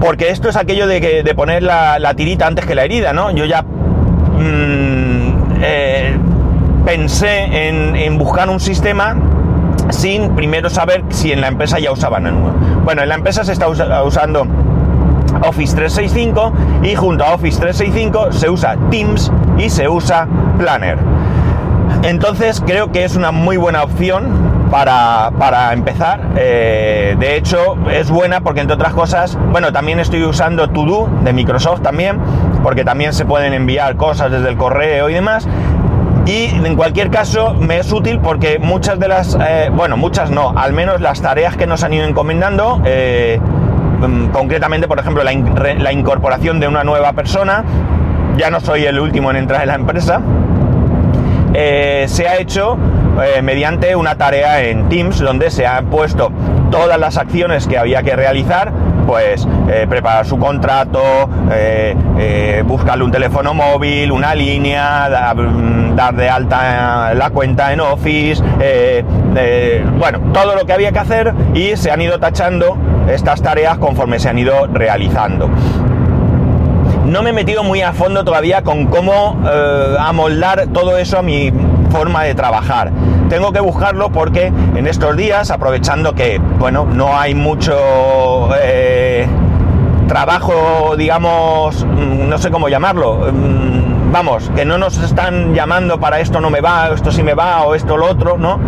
porque 0.00 0.30
esto 0.30 0.48
es 0.48 0.56
aquello 0.56 0.86
de, 0.86 1.02
que, 1.02 1.22
de 1.22 1.34
poner 1.34 1.62
la, 1.62 2.14
tirita 2.16 2.46
antes 2.46 2.64
que 2.64 2.74
la 2.74 2.84
herida, 2.84 3.12
¿no? 3.12 3.30
Yo 3.32 3.44
ya 3.44 3.62
mm, 3.62 5.34
pensé 6.86 7.68
en, 7.68 7.96
en 7.96 8.16
buscar 8.16 8.48
un 8.48 8.60
sistema 8.60 9.14
sin 9.90 10.34
primero 10.34 10.70
saber 10.70 11.04
si 11.10 11.32
en 11.32 11.40
la 11.40 11.48
empresa 11.48 11.78
ya 11.78 11.92
usaban 11.92 12.24
nuevo. 12.24 12.52
Bueno, 12.84 13.02
en 13.02 13.08
la 13.08 13.14
empresa 13.14 13.44
se 13.44 13.52
está 13.52 13.68
usando 13.68 14.46
Office 15.42 15.74
365 15.76 16.52
y 16.82 16.94
junto 16.94 17.24
a 17.24 17.34
Office 17.34 17.58
365 17.60 18.32
se 18.32 18.50
usa 18.50 18.76
Teams 18.90 19.32
y 19.58 19.70
se 19.70 19.88
usa 19.88 20.26
Planner. 20.58 20.98
Entonces 22.02 22.62
creo 22.64 22.92
que 22.92 23.04
es 23.04 23.16
una 23.16 23.32
muy 23.32 23.56
buena 23.56 23.82
opción 23.82 24.58
para, 24.70 25.72
empezar. 25.72 26.20
Eh, 26.36 27.16
de 27.18 27.36
hecho, 27.36 27.76
es 27.90 28.10
buena 28.10 28.40
porque 28.40 28.60
entre 28.60 28.74
otras 28.74 28.92
cosas, 28.92 29.38
bueno, 29.50 29.72
también 29.72 29.98
estoy 29.98 30.22
usando 30.24 30.68
To 30.68 31.08
de 31.24 31.32
Microsoft 31.32 31.80
también, 31.80 32.18
porque 32.62 32.84
también 32.84 33.12
se 33.12 33.24
pueden 33.24 33.52
enviar 33.52 33.96
cosas 33.96 34.30
desde 34.30 34.48
el 34.48 34.56
correo 34.56 35.08
y 35.08 35.14
demás. 35.14 35.48
Y 36.28 36.44
en 36.44 36.76
cualquier 36.76 37.08
caso 37.08 37.54
me 37.54 37.78
es 37.78 37.90
útil 37.90 38.20
porque 38.20 38.58
muchas 38.58 38.98
de 38.98 39.08
las, 39.08 39.34
eh, 39.40 39.70
bueno, 39.74 39.96
muchas 39.96 40.30
no, 40.30 40.52
al 40.58 40.74
menos 40.74 41.00
las 41.00 41.22
tareas 41.22 41.56
que 41.56 41.66
nos 41.66 41.82
han 41.84 41.94
ido 41.94 42.04
encomendando, 42.04 42.82
eh, 42.84 43.40
mm, 44.00 44.26
concretamente, 44.26 44.86
por 44.86 44.98
ejemplo, 44.98 45.24
la, 45.24 45.32
incorporación 45.90 46.60
de 46.60 46.68
una 46.68 46.84
nueva 46.84 47.14
persona, 47.14 47.64
ya 48.36 48.50
no 48.50 48.60
soy 48.60 48.84
el 48.84 49.00
último 49.00 49.30
en 49.30 49.36
entrar 49.36 49.62
en 49.62 49.68
la 49.68 49.74
empresa, 49.76 50.20
eh, 51.54 52.04
se 52.08 52.28
ha 52.28 52.36
hecho 52.36 52.76
mediante 53.42 53.96
una 53.96 54.14
tarea 54.14 54.62
en 54.62 54.88
Teams 54.88 55.18
donde 55.18 55.50
se 55.50 55.66
han 55.66 55.86
puesto 55.86 56.30
todas 56.70 57.00
las 57.00 57.16
acciones 57.16 57.66
que 57.66 57.78
había 57.78 58.02
que 58.04 58.14
realizar 58.14 58.70
pues 59.08 59.48
eh, 59.70 59.86
preparar 59.88 60.26
su 60.26 60.36
contrato, 60.38 61.00
eh, 61.50 61.96
eh, 62.18 62.62
buscarle 62.66 63.04
un 63.04 63.10
teléfono 63.10 63.54
móvil, 63.54 64.12
una 64.12 64.34
línea, 64.34 65.08
mm, 65.34 65.96
dar 65.96 66.14
de 66.14 66.28
alta 66.28 67.14
la 67.14 67.30
cuenta 67.30 67.72
en 67.72 67.80
Office, 67.80 68.42
bueno, 69.98 70.20
todo 70.34 70.54
lo 70.54 70.66
que 70.66 70.74
había 70.74 70.92
que 70.92 70.98
hacer 70.98 71.32
y 71.54 71.74
se 71.76 71.90
han 71.90 72.02
ido 72.02 72.20
tachando 72.20 72.76
estas 73.08 73.40
tareas 73.40 73.78
conforme 73.78 74.18
se 74.18 74.28
han 74.28 74.38
ido 74.38 74.66
realizando. 74.66 75.48
No 77.06 77.22
me 77.22 77.30
he 77.30 77.32
metido 77.32 77.64
muy 77.64 77.80
a 77.80 77.94
fondo 77.94 78.26
todavía 78.26 78.62
con 78.62 78.88
cómo 78.88 79.40
amoldar 79.98 80.66
todo 80.66 80.98
eso 80.98 81.18
a 81.18 81.22
mi 81.22 81.50
forma 81.90 82.24
de 82.24 82.34
trabajar 82.34 82.92
tengo 83.28 83.52
que 83.52 83.60
buscarlo 83.60 84.10
porque 84.10 84.46
en 84.46 84.86
estos 84.86 85.16
días, 85.16 85.50
aprovechando 85.50 86.14
que, 86.14 86.38
bueno, 86.58 86.86
no 86.86 87.18
hay 87.18 87.34
mucho 87.34 88.48
eh, 88.60 89.26
trabajo, 90.06 90.96
digamos, 90.96 91.84
mm, 91.84 92.28
no 92.28 92.38
sé 92.38 92.50
cómo 92.50 92.68
llamarlo, 92.68 93.30
mm, 93.32 94.10
vamos, 94.12 94.50
que 94.56 94.64
no 94.64 94.78
nos 94.78 94.98
están 94.98 95.54
llamando 95.54 96.00
para 96.00 96.20
esto 96.20 96.40
no 96.40 96.50
me 96.50 96.60
va, 96.60 96.88
esto 96.94 97.12
sí 97.12 97.22
me 97.22 97.34
va, 97.34 97.64
o 97.64 97.74
esto 97.74 97.96
lo 97.96 98.06
otro, 98.06 98.38
¿no? 98.38 98.58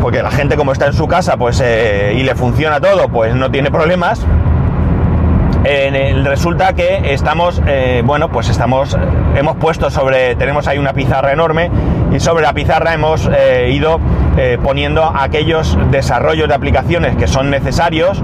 Porque 0.00 0.22
la 0.22 0.30
gente 0.30 0.56
como 0.56 0.72
está 0.72 0.86
en 0.86 0.94
su 0.94 1.06
casa, 1.06 1.36
pues, 1.36 1.60
eh, 1.64 2.14
y 2.16 2.22
le 2.22 2.34
funciona 2.34 2.80
todo, 2.80 3.08
pues 3.08 3.34
no 3.34 3.50
tiene 3.50 3.70
problemas 3.70 4.26
resulta 6.24 6.72
que 6.72 7.12
estamos, 7.12 7.60
eh, 7.66 8.02
bueno, 8.04 8.30
pues 8.30 8.48
estamos, 8.48 8.96
hemos 9.36 9.56
puesto 9.56 9.90
sobre, 9.90 10.34
tenemos 10.36 10.66
ahí 10.66 10.78
una 10.78 10.92
pizarra 10.92 11.32
enorme 11.32 11.70
y 12.12 12.20
sobre 12.20 12.42
la 12.42 12.52
pizarra 12.52 12.94
hemos 12.94 13.28
eh, 13.32 13.70
ido 13.72 14.00
eh, 14.36 14.58
poniendo 14.62 15.04
aquellos 15.04 15.78
desarrollos 15.90 16.48
de 16.48 16.54
aplicaciones 16.54 17.16
que 17.16 17.26
son 17.26 17.50
necesarios 17.50 18.22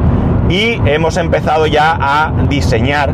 y 0.48 0.80
hemos 0.86 1.16
empezado 1.16 1.66
ya 1.66 1.96
a 2.00 2.32
diseñar 2.48 3.12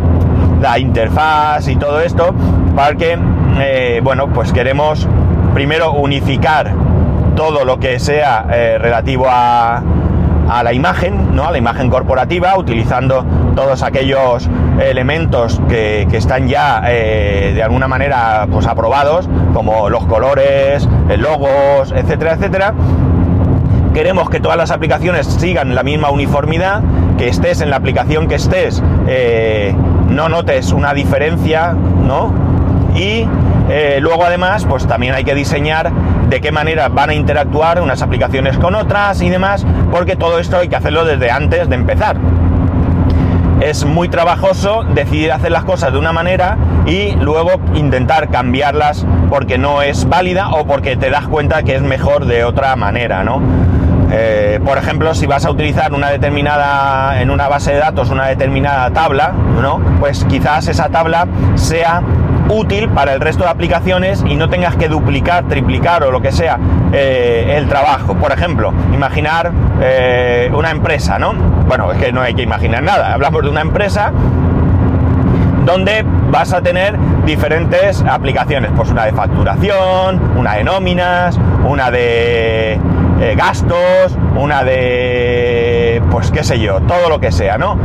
la 0.60 0.78
interfaz 0.78 1.68
y 1.68 1.76
todo 1.76 2.00
esto 2.00 2.34
para 2.76 2.94
que, 2.94 3.18
bueno, 4.02 4.28
pues 4.28 4.52
queremos 4.52 5.08
primero 5.54 5.92
unificar 5.92 6.72
todo 7.34 7.64
lo 7.64 7.80
que 7.80 7.98
sea 7.98 8.42
relativo 8.78 9.26
a, 9.28 9.82
a 10.48 10.62
la 10.62 10.72
imagen, 10.72 11.34
¿no? 11.34 11.46
a 11.46 11.50
la 11.50 11.58
imagen 11.58 11.88
corporativa, 11.88 12.56
utilizando 12.58 13.24
todos 13.54 13.82
aquellos 13.82 14.48
elementos 14.80 15.60
que, 15.68 16.06
están 16.12 16.48
ya 16.48 16.82
eh, 16.86 17.52
de 17.54 17.62
alguna 17.62 17.88
manera 17.88 18.46
pues, 18.50 18.66
aprobados, 18.66 19.28
como 19.52 19.88
los 19.88 20.06
colores, 20.06 20.88
logos, 21.18 21.92
etcétera, 21.92 22.34
etcétera. 22.34 22.74
Queremos 23.94 24.30
que 24.30 24.40
todas 24.40 24.56
las 24.56 24.70
aplicaciones 24.70 25.26
sigan 25.26 25.74
la 25.74 25.82
misma 25.82 26.10
uniformidad, 26.10 26.82
que 27.18 27.28
estés 27.28 27.60
en 27.60 27.68
la 27.68 27.76
aplicación 27.76 28.26
que 28.26 28.36
estés, 28.36 28.82
eh, 29.06 29.74
no 30.08 30.28
notes 30.30 30.72
una 30.72 30.94
diferencia, 30.94 31.72
¿no? 31.72 32.32
Y 32.94 33.26
eh, 33.68 33.98
luego 34.00 34.24
además, 34.24 34.64
pues 34.64 34.86
también 34.86 35.14
hay 35.14 35.24
que 35.24 35.34
diseñar 35.34 35.92
de 36.28 36.40
qué 36.40 36.52
manera 36.52 36.88
van 36.88 37.10
a 37.10 37.14
interactuar 37.14 37.80
unas 37.82 38.00
aplicaciones 38.00 38.56
con 38.56 38.74
otras 38.74 39.20
y 39.20 39.28
demás, 39.28 39.66
porque 39.90 40.16
todo 40.16 40.38
esto 40.38 40.56
hay 40.58 40.68
que 40.68 40.76
hacerlo 40.76 41.04
desde 41.04 41.30
antes 41.30 41.68
de 41.68 41.74
empezar. 41.74 42.16
Es 43.62 43.84
muy 43.84 44.08
trabajoso 44.08 44.82
decidir 44.82 45.30
hacer 45.30 45.52
las 45.52 45.62
cosas 45.62 45.92
de 45.92 45.98
una 46.00 46.12
manera 46.12 46.56
y 46.84 47.12
luego 47.12 47.60
intentar 47.74 48.28
cambiarlas 48.28 49.06
porque 49.30 49.56
no 49.56 49.82
es 49.82 50.08
válida 50.08 50.50
o 50.50 50.66
porque 50.66 50.96
te 50.96 51.10
das 51.10 51.28
cuenta 51.28 51.62
que 51.62 51.76
es 51.76 51.82
mejor 51.82 52.24
de 52.24 52.42
otra 52.42 52.74
manera, 52.74 53.22
¿no? 53.22 53.40
Eh, 54.10 54.58
por 54.64 54.78
ejemplo, 54.78 55.14
si 55.14 55.26
vas 55.26 55.44
a 55.44 55.50
utilizar 55.52 55.94
una 55.94 56.10
determinada, 56.10 57.22
en 57.22 57.30
una 57.30 57.46
base 57.46 57.72
de 57.72 57.78
datos, 57.78 58.10
una 58.10 58.26
determinada 58.26 58.90
tabla, 58.90 59.30
¿no? 59.30 59.80
Pues 60.00 60.24
quizás 60.24 60.66
esa 60.66 60.88
tabla 60.88 61.28
sea 61.54 62.02
útil 62.48 62.88
para 62.88 63.12
el 63.12 63.20
resto 63.20 63.44
de 63.44 63.50
aplicaciones 63.50 64.24
y 64.26 64.36
no 64.36 64.48
tengas 64.48 64.76
que 64.76 64.88
duplicar, 64.88 65.44
triplicar 65.48 66.02
o 66.04 66.10
lo 66.10 66.20
que 66.20 66.32
sea 66.32 66.58
eh, 66.92 67.54
el 67.56 67.68
trabajo. 67.68 68.14
Por 68.14 68.32
ejemplo, 68.32 68.72
imaginar 68.92 69.50
eh, 69.80 70.50
una 70.54 70.70
empresa, 70.70 71.18
¿no? 71.18 71.32
Bueno, 71.32 71.92
es 71.92 71.98
que 71.98 72.12
no 72.12 72.20
hay 72.20 72.34
que 72.34 72.42
imaginar 72.42 72.82
nada. 72.82 73.14
Hablamos 73.14 73.42
de 73.42 73.50
una 73.50 73.60
empresa 73.60 74.12
donde 75.64 76.04
vas 76.30 76.52
a 76.52 76.60
tener 76.60 76.96
diferentes 77.24 78.02
aplicaciones, 78.02 78.70
pues 78.76 78.90
una 78.90 79.04
de 79.04 79.12
facturación, 79.12 80.20
una 80.36 80.54
de 80.54 80.64
nóminas, 80.64 81.38
una 81.64 81.90
de 81.90 82.72
eh, 83.20 83.34
gastos, 83.36 84.16
una 84.36 84.64
de, 84.64 86.02
pues 86.10 86.32
qué 86.32 86.42
sé 86.42 86.58
yo, 86.58 86.80
todo 86.80 87.08
lo 87.08 87.20
que 87.20 87.30
sea, 87.30 87.58
¿no? 87.58 87.78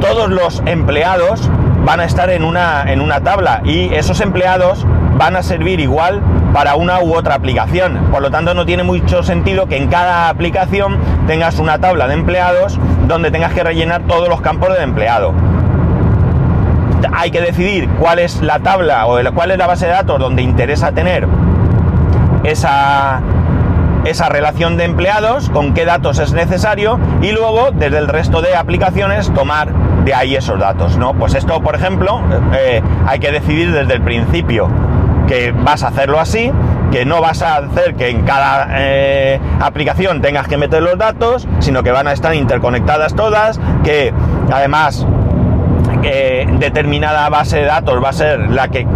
todos 0.00 0.28
los 0.28 0.62
empleados 0.66 1.48
van 1.88 2.00
a 2.00 2.04
estar 2.04 2.28
en 2.28 2.44
una, 2.44 2.82
en 2.92 3.00
una 3.00 3.22
tabla 3.22 3.62
y 3.64 3.94
esos 3.94 4.20
empleados 4.20 4.86
van 5.16 5.36
a 5.36 5.42
servir 5.42 5.80
igual 5.80 6.20
para 6.52 6.74
una 6.74 7.00
u 7.00 7.14
otra 7.14 7.34
aplicación. 7.34 8.08
Por 8.12 8.20
lo 8.20 8.30
tanto, 8.30 8.52
no 8.52 8.66
tiene 8.66 8.82
mucho 8.82 9.22
sentido 9.22 9.68
que 9.68 9.78
en 9.78 9.88
cada 9.88 10.28
aplicación 10.28 10.98
tengas 11.26 11.58
una 11.58 11.78
tabla 11.78 12.06
de 12.06 12.12
empleados 12.12 12.78
donde 13.06 13.30
tengas 13.30 13.54
que 13.54 13.64
rellenar 13.64 14.02
todos 14.02 14.28
los 14.28 14.42
campos 14.42 14.76
de 14.76 14.82
empleado. 14.82 15.32
Hay 17.10 17.30
que 17.30 17.40
decidir 17.40 17.88
cuál 17.98 18.18
es 18.18 18.42
la 18.42 18.58
tabla 18.58 19.06
o 19.06 19.18
cuál 19.32 19.52
es 19.52 19.56
la 19.56 19.66
base 19.66 19.86
de 19.86 19.92
datos 19.92 20.20
donde 20.20 20.42
interesa 20.42 20.92
tener 20.92 21.26
esa, 22.44 23.22
esa 24.04 24.28
relación 24.28 24.76
de 24.76 24.84
empleados, 24.84 25.48
con 25.48 25.72
qué 25.72 25.86
datos 25.86 26.18
es 26.18 26.34
necesario 26.34 27.00
y 27.22 27.32
luego 27.32 27.70
desde 27.72 27.96
el 27.96 28.08
resto 28.08 28.42
de 28.42 28.54
aplicaciones 28.56 29.32
tomar 29.32 29.87
de 30.04 30.14
ahí 30.14 30.36
esos 30.36 30.58
datos, 30.58 30.96
¿no? 30.96 31.14
Pues 31.14 31.34
esto, 31.34 31.60
por 31.60 31.74
ejemplo, 31.74 32.20
eh, 32.54 32.82
hay 33.06 33.18
que 33.18 33.30
decidir 33.32 33.72
desde 33.72 33.94
el 33.94 34.02
principio 34.02 34.68
que 35.26 35.52
vas 35.52 35.82
a 35.82 35.88
hacerlo 35.88 36.18
así, 36.18 36.50
que 36.90 37.04
no 37.04 37.20
vas 37.20 37.42
a 37.42 37.56
hacer 37.58 37.94
que 37.94 38.08
en 38.08 38.22
cada 38.22 38.68
eh, 38.70 39.40
aplicación 39.60 40.22
tengas 40.22 40.48
que 40.48 40.56
meter 40.56 40.82
los 40.82 40.96
datos, 40.96 41.46
sino 41.58 41.82
que 41.82 41.90
van 41.90 42.08
a 42.08 42.12
estar 42.12 42.34
interconectadas 42.34 43.14
todas, 43.14 43.60
que 43.84 44.12
además 44.50 45.06
determinada 46.58 47.28
base 47.28 47.58
de 47.58 47.64
datos 47.64 48.02
va 48.02 48.10
a 48.10 48.12
ser 48.12 48.50
la 48.50 48.68
que, 48.68 48.86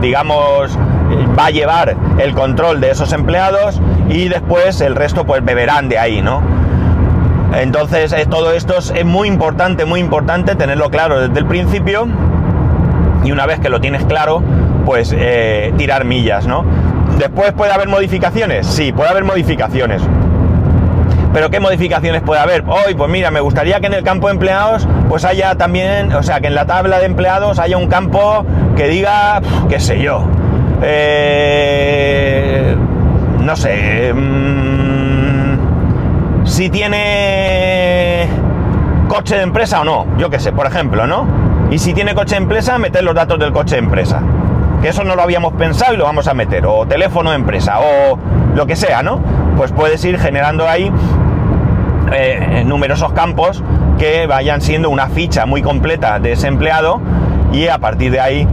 digamos, 0.00 0.78
va 1.38 1.46
a 1.46 1.50
llevar 1.50 1.96
el 2.18 2.34
control 2.34 2.80
de 2.80 2.90
esos 2.90 3.12
empleados 3.12 3.80
y 4.08 4.28
después 4.28 4.80
el 4.80 4.94
resto 4.94 5.24
pues 5.24 5.44
beberán 5.44 5.88
de 5.88 5.98
ahí, 5.98 6.22
¿no? 6.22 6.42
Entonces 7.54 8.12
eh, 8.12 8.26
todo 8.28 8.52
esto 8.52 8.78
es 8.78 9.04
muy 9.04 9.28
importante, 9.28 9.84
muy 9.84 10.00
importante 10.00 10.54
tenerlo 10.54 10.90
claro 10.90 11.20
desde 11.20 11.38
el 11.38 11.46
principio 11.46 12.08
y 13.24 13.32
una 13.32 13.46
vez 13.46 13.60
que 13.60 13.68
lo 13.68 13.80
tienes 13.80 14.04
claro, 14.04 14.42
pues 14.84 15.14
eh, 15.16 15.72
tirar 15.76 16.04
millas, 16.04 16.46
¿no? 16.46 16.64
Después 17.18 17.52
puede 17.52 17.72
haber 17.72 17.88
modificaciones, 17.88 18.66
sí, 18.66 18.92
puede 18.92 19.10
haber 19.10 19.24
modificaciones. 19.24 20.02
Pero 21.32 21.50
¿qué 21.50 21.60
modificaciones 21.60 22.20
puede 22.22 22.40
haber? 22.40 22.62
Hoy, 22.66 22.94
pues 22.94 23.10
mira, 23.10 23.30
me 23.30 23.40
gustaría 23.40 23.80
que 23.80 23.86
en 23.86 23.94
el 23.94 24.02
campo 24.02 24.26
de 24.26 24.34
empleados, 24.34 24.86
pues 25.08 25.24
haya 25.24 25.54
también, 25.54 26.12
o 26.12 26.22
sea, 26.22 26.40
que 26.40 26.48
en 26.48 26.54
la 26.54 26.66
tabla 26.66 26.98
de 26.98 27.06
empleados 27.06 27.58
haya 27.58 27.78
un 27.78 27.86
campo 27.86 28.44
que 28.76 28.88
diga, 28.88 29.40
qué 29.68 29.80
sé 29.80 30.02
yo, 30.02 30.26
eh, 30.82 32.76
no 33.38 33.56
sé, 33.56 34.12
mm, 34.12 35.01
si 36.52 36.68
tiene 36.68 38.28
coche 39.08 39.36
de 39.36 39.42
empresa 39.42 39.80
o 39.80 39.84
no, 39.84 40.06
yo 40.18 40.28
qué 40.28 40.38
sé, 40.38 40.52
por 40.52 40.66
ejemplo, 40.66 41.06
¿no? 41.06 41.26
Y 41.70 41.78
si 41.78 41.94
tiene 41.94 42.14
coche 42.14 42.34
de 42.34 42.42
empresa, 42.42 42.76
meter 42.76 43.02
los 43.02 43.14
datos 43.14 43.38
del 43.38 43.52
coche 43.52 43.76
de 43.76 43.78
empresa. 43.78 44.22
Que 44.82 44.88
eso 44.88 45.02
no 45.02 45.16
lo 45.16 45.22
habíamos 45.22 45.54
pensado 45.54 45.94
y 45.94 45.96
lo 45.96 46.04
vamos 46.04 46.28
a 46.28 46.34
meter. 46.34 46.66
O 46.66 46.86
teléfono 46.86 47.30
de 47.30 47.36
empresa, 47.36 47.80
o 47.80 48.18
lo 48.54 48.66
que 48.66 48.76
sea, 48.76 49.02
¿no? 49.02 49.18
Pues 49.56 49.72
puedes 49.72 50.04
ir 50.04 50.18
generando 50.18 50.68
ahí 50.68 50.92
eh, 52.12 52.64
numerosos 52.66 53.14
campos 53.14 53.64
que 53.98 54.26
vayan 54.26 54.60
siendo 54.60 54.90
una 54.90 55.08
ficha 55.08 55.46
muy 55.46 55.62
completa 55.62 56.18
de 56.18 56.32
ese 56.32 56.48
empleado 56.48 57.00
y 57.54 57.68
a 57.68 57.78
partir 57.78 58.12
de 58.12 58.20
ahí 58.20 58.46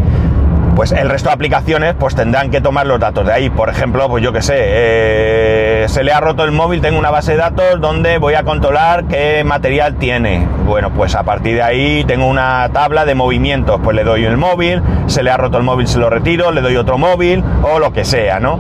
pues 0.80 0.94
el 0.94 1.10
resto 1.10 1.28
de 1.28 1.34
aplicaciones 1.34 1.94
pues 2.00 2.16
tendrán 2.16 2.52
que 2.52 2.62
tomar 2.62 2.88
los 2.88 3.02
datos 3.02 3.26
de 3.26 3.34
ahí. 3.34 3.50
Por 3.50 3.68
ejemplo, 3.68 4.08
pues 4.08 4.24
yo 4.24 4.32
que 4.32 4.42
sé, 4.42 4.56
eh, 4.58 5.86
se 5.90 6.06
le 6.06 6.14
ha 6.14 6.22
roto 6.22 6.46
el 6.46 6.54
móvil, 6.54 6.80
tengo 6.80 6.98
una 6.98 7.12
base 7.12 7.34
de 7.34 7.38
datos 7.38 7.82
donde 7.82 8.18
voy 8.18 8.36
a 8.36 8.44
controlar 8.44 9.04
qué 9.04 9.44
material 9.44 9.96
tiene. 9.96 10.48
Bueno, 10.66 10.92
pues 10.92 11.16
a 11.16 11.24
partir 11.24 11.56
de 11.56 11.64
ahí 11.64 12.06
tengo 12.06 12.28
una 12.28 12.70
tabla 12.72 13.04
de 13.04 13.14
movimientos, 13.14 13.82
pues 13.84 13.94
le 13.94 14.06
doy 14.06 14.24
el 14.24 14.38
móvil, 14.38 14.82
se 15.08 15.22
le 15.22 15.32
ha 15.32 15.36
roto 15.36 15.58
el 15.58 15.64
móvil, 15.64 15.86
se 15.86 16.00
lo 16.00 16.10
retiro, 16.10 16.54
le 16.54 16.62
doy 16.62 16.78
otro 16.78 16.98
móvil 16.98 17.44
o 17.62 17.78
lo 17.80 17.92
que 17.92 18.06
sea, 18.06 18.40
¿no? 18.40 18.58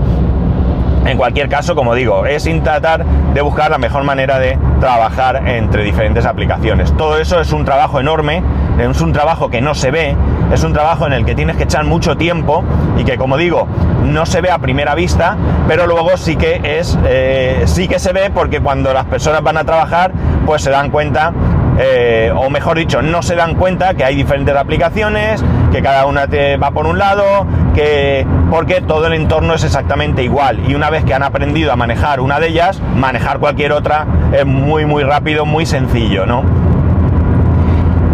En 1.05 1.17
cualquier 1.17 1.47
caso, 1.47 1.73
como 1.73 1.95
digo, 1.95 2.25
es 2.25 2.43
tratar 2.63 3.05
de 3.05 3.41
buscar 3.41 3.71
la 3.71 3.77
mejor 3.77 4.03
manera 4.03 4.39
de 4.39 4.59
trabajar 4.81 5.47
entre 5.47 5.83
diferentes 5.83 6.25
aplicaciones. 6.25 6.91
Todo 6.97 7.17
eso 7.17 7.39
es 7.39 7.53
un 7.53 7.63
trabajo 7.63 8.01
enorme, 8.01 8.43
es 8.77 8.99
un 8.99 9.13
trabajo 9.13 9.49
que 9.49 9.61
no 9.61 9.73
se 9.73 9.91
ve, 9.91 10.17
es 10.51 10.63
un 10.63 10.73
trabajo 10.73 11.05
en 11.07 11.13
el 11.13 11.25
que 11.25 11.35
tienes 11.35 11.55
que 11.57 11.63
echar 11.63 11.85
mucho 11.85 12.17
tiempo 12.17 12.63
y 12.97 13.03
que, 13.03 13.17
como 13.17 13.37
digo, 13.37 13.67
no 14.03 14.25
se 14.25 14.41
ve 14.41 14.51
a 14.51 14.59
primera 14.59 14.95
vista, 14.95 15.37
pero 15.67 15.87
luego 15.87 16.17
sí 16.17 16.35
que 16.35 16.61
es, 16.63 16.97
eh, 17.05 17.63
sí 17.65 17.87
que 17.87 17.99
se 17.99 18.13
ve 18.13 18.31
porque 18.33 18.59
cuando 18.59 18.93
las 18.93 19.05
personas 19.05 19.41
van 19.43 19.57
a 19.57 19.63
trabajar, 19.63 20.11
pues 20.45 20.61
se 20.61 20.69
dan 20.71 20.89
cuenta 20.89 21.33
eh, 21.81 22.31
o 22.35 22.49
mejor 22.49 22.77
dicho, 22.77 23.01
no 23.01 23.21
se 23.21 23.35
dan 23.35 23.55
cuenta 23.55 23.93
que 23.93 24.03
hay 24.03 24.13
diferentes 24.13 24.53
aplicaciones, 24.53 25.41
que 25.71 25.81
cada 25.81 26.05
una 26.07 26.27
te 26.27 26.57
va 26.57 26.71
por 26.71 26.85
un 26.85 26.99
lado, 26.99 27.47
que 27.73 28.27
porque 28.49 28.81
todo 28.81 29.07
el 29.07 29.13
entorno 29.13 29.53
es 29.53 29.63
exactamente 29.63 30.21
igual 30.21 30.59
y 30.69 30.75
una 30.75 30.89
vez 30.89 31.05
que 31.05 31.13
han 31.13 31.23
aprendido 31.23 31.71
a 31.71 31.77
manejar 31.77 32.19
una 32.19 32.39
de 32.41 32.47
ellas, 32.47 32.81
manejar 32.95 33.39
cualquier 33.39 33.71
otra 33.71 34.05
es 34.33 34.45
muy 34.45 34.85
muy 34.85 35.03
rápido, 35.03 35.45
muy 35.45 35.65
sencillo, 35.65 36.25
¿no? 36.25 36.68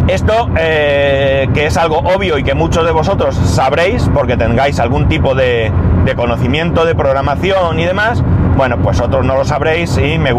Esto, 0.07 0.49
eh, 0.55 1.47
que 1.53 1.65
es 1.65 1.77
algo 1.77 1.97
obvio 1.97 2.37
y 2.37 2.43
que 2.43 2.53
muchos 2.53 2.85
de 2.85 2.91
vosotros 2.91 3.35
sabréis, 3.35 4.07
porque 4.13 4.37
tengáis 4.37 4.79
algún 4.79 5.07
tipo 5.07 5.33
de, 5.33 5.71
conocimiento 6.15 6.85
de 6.85 6.93
programación 6.93 7.79
y 7.79 7.85
demás, 7.85 8.23
bueno, 8.55 8.77
pues 8.77 9.01
otros 9.01 9.25
no 9.25 9.35
lo 9.35 9.45
sabréis 9.45 9.97
y 9.97 10.19
me, 10.19 10.31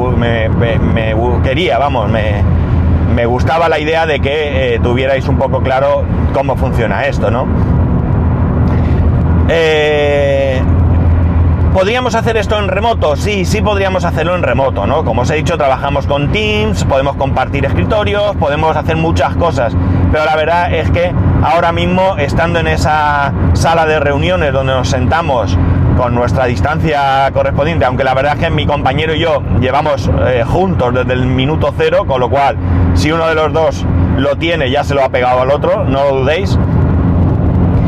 quería, 1.42 1.78
vamos, 1.78 2.08
me, 2.08 3.26
gustaba 3.26 3.68
la 3.68 3.80
idea 3.80 4.06
de 4.06 4.20
que 4.20 4.74
eh, 4.74 4.78
tuvierais 4.78 5.26
un 5.26 5.36
poco 5.36 5.60
claro 5.60 6.04
cómo 6.32 6.54
funciona 6.56 7.06
esto, 7.06 7.32
¿no? 7.32 7.46
Eh, 9.48 10.62
¿Podríamos 11.72 12.14
hacer 12.14 12.36
esto 12.36 12.58
en 12.58 12.68
remoto? 12.68 13.16
Sí, 13.16 13.44
sí 13.44 13.60
podríamos 13.60 14.04
hacerlo 14.04 14.34
en 14.34 14.42
remoto, 14.42 14.86
¿no? 14.86 15.04
Como 15.04 15.22
os 15.22 15.30
he 15.30 15.34
dicho, 15.34 15.58
trabajamos 15.58 16.06
con 16.06 16.32
Teams, 16.32 16.84
podemos 16.84 17.16
compartir 17.16 17.66
escritorios, 17.66 18.34
podemos 18.36 18.76
hacer 18.76 18.96
muchas 18.96 19.36
cosas, 19.36 19.74
pero 20.10 20.24
la 20.24 20.36
verdad 20.36 20.72
es 20.72 20.90
que 20.90 21.12
ahora 21.42 21.72
mismo, 21.72 22.16
estando 22.16 22.60
en 22.60 22.66
esa 22.68 23.32
sala 23.52 23.84
de 23.84 24.00
reuniones 24.00 24.52
donde 24.52 24.72
nos 24.72 24.88
sentamos 24.88 25.56
con 25.96 26.14
nuestra 26.14 26.46
distancia 26.46 27.30
correspondiente, 27.32 27.84
aunque 27.84 28.04
la 28.04 28.14
verdad 28.14 28.34
es 28.34 28.44
que 28.44 28.50
mi 28.50 28.66
compañero 28.66 29.14
y 29.14 29.20
yo 29.20 29.42
llevamos 29.60 30.10
eh, 30.26 30.44
juntos 30.46 30.94
desde 30.94 31.12
el 31.12 31.26
minuto 31.26 31.74
cero, 31.76 32.04
con 32.06 32.20
lo 32.20 32.28
cual, 32.28 32.56
si 32.94 33.12
uno 33.12 33.26
de 33.26 33.34
los 33.34 33.52
dos 33.52 33.84
lo 34.16 34.36
tiene, 34.36 34.70
ya 34.70 34.84
se 34.84 34.94
lo 34.94 35.02
ha 35.02 35.10
pegado 35.10 35.40
al 35.40 35.50
otro, 35.50 35.84
no 35.84 36.04
lo 36.04 36.16
dudéis, 36.20 36.58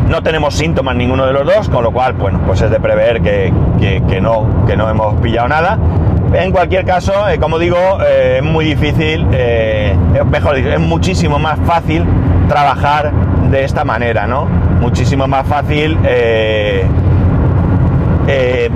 no 0.08 0.22
tenemos 0.22 0.54
síntomas 0.54 0.96
ninguno 0.96 1.26
de 1.26 1.32
los 1.32 1.44
dos, 1.44 1.68
con 1.68 1.84
lo 1.84 1.92
cual, 1.92 2.14
bueno, 2.14 2.40
pues 2.46 2.60
es 2.62 2.70
de 2.70 2.80
prever 2.80 3.20
que, 3.20 3.52
no, 4.20 4.64
que 4.66 4.76
no 4.76 4.88
hemos 4.88 5.20
pillado 5.20 5.48
nada. 5.48 5.78
En 6.32 6.52
cualquier 6.52 6.84
caso, 6.84 7.28
eh, 7.28 7.38
como 7.38 7.58
digo, 7.58 7.78
eh, 8.06 8.36
es 8.38 8.42
muy 8.42 8.64
difícil, 8.66 9.26
eh, 9.32 9.96
mejor 10.30 10.56
dicho, 10.56 10.68
es 10.68 10.80
muchísimo 10.80 11.38
más 11.38 11.58
fácil 11.60 12.04
trabajar 12.48 13.12
de 13.50 13.64
esta 13.64 13.84
manera, 13.84 14.26
¿no? 14.26 14.44
Muchísimo 14.44 15.26
más 15.26 15.46
fácil 15.46 15.98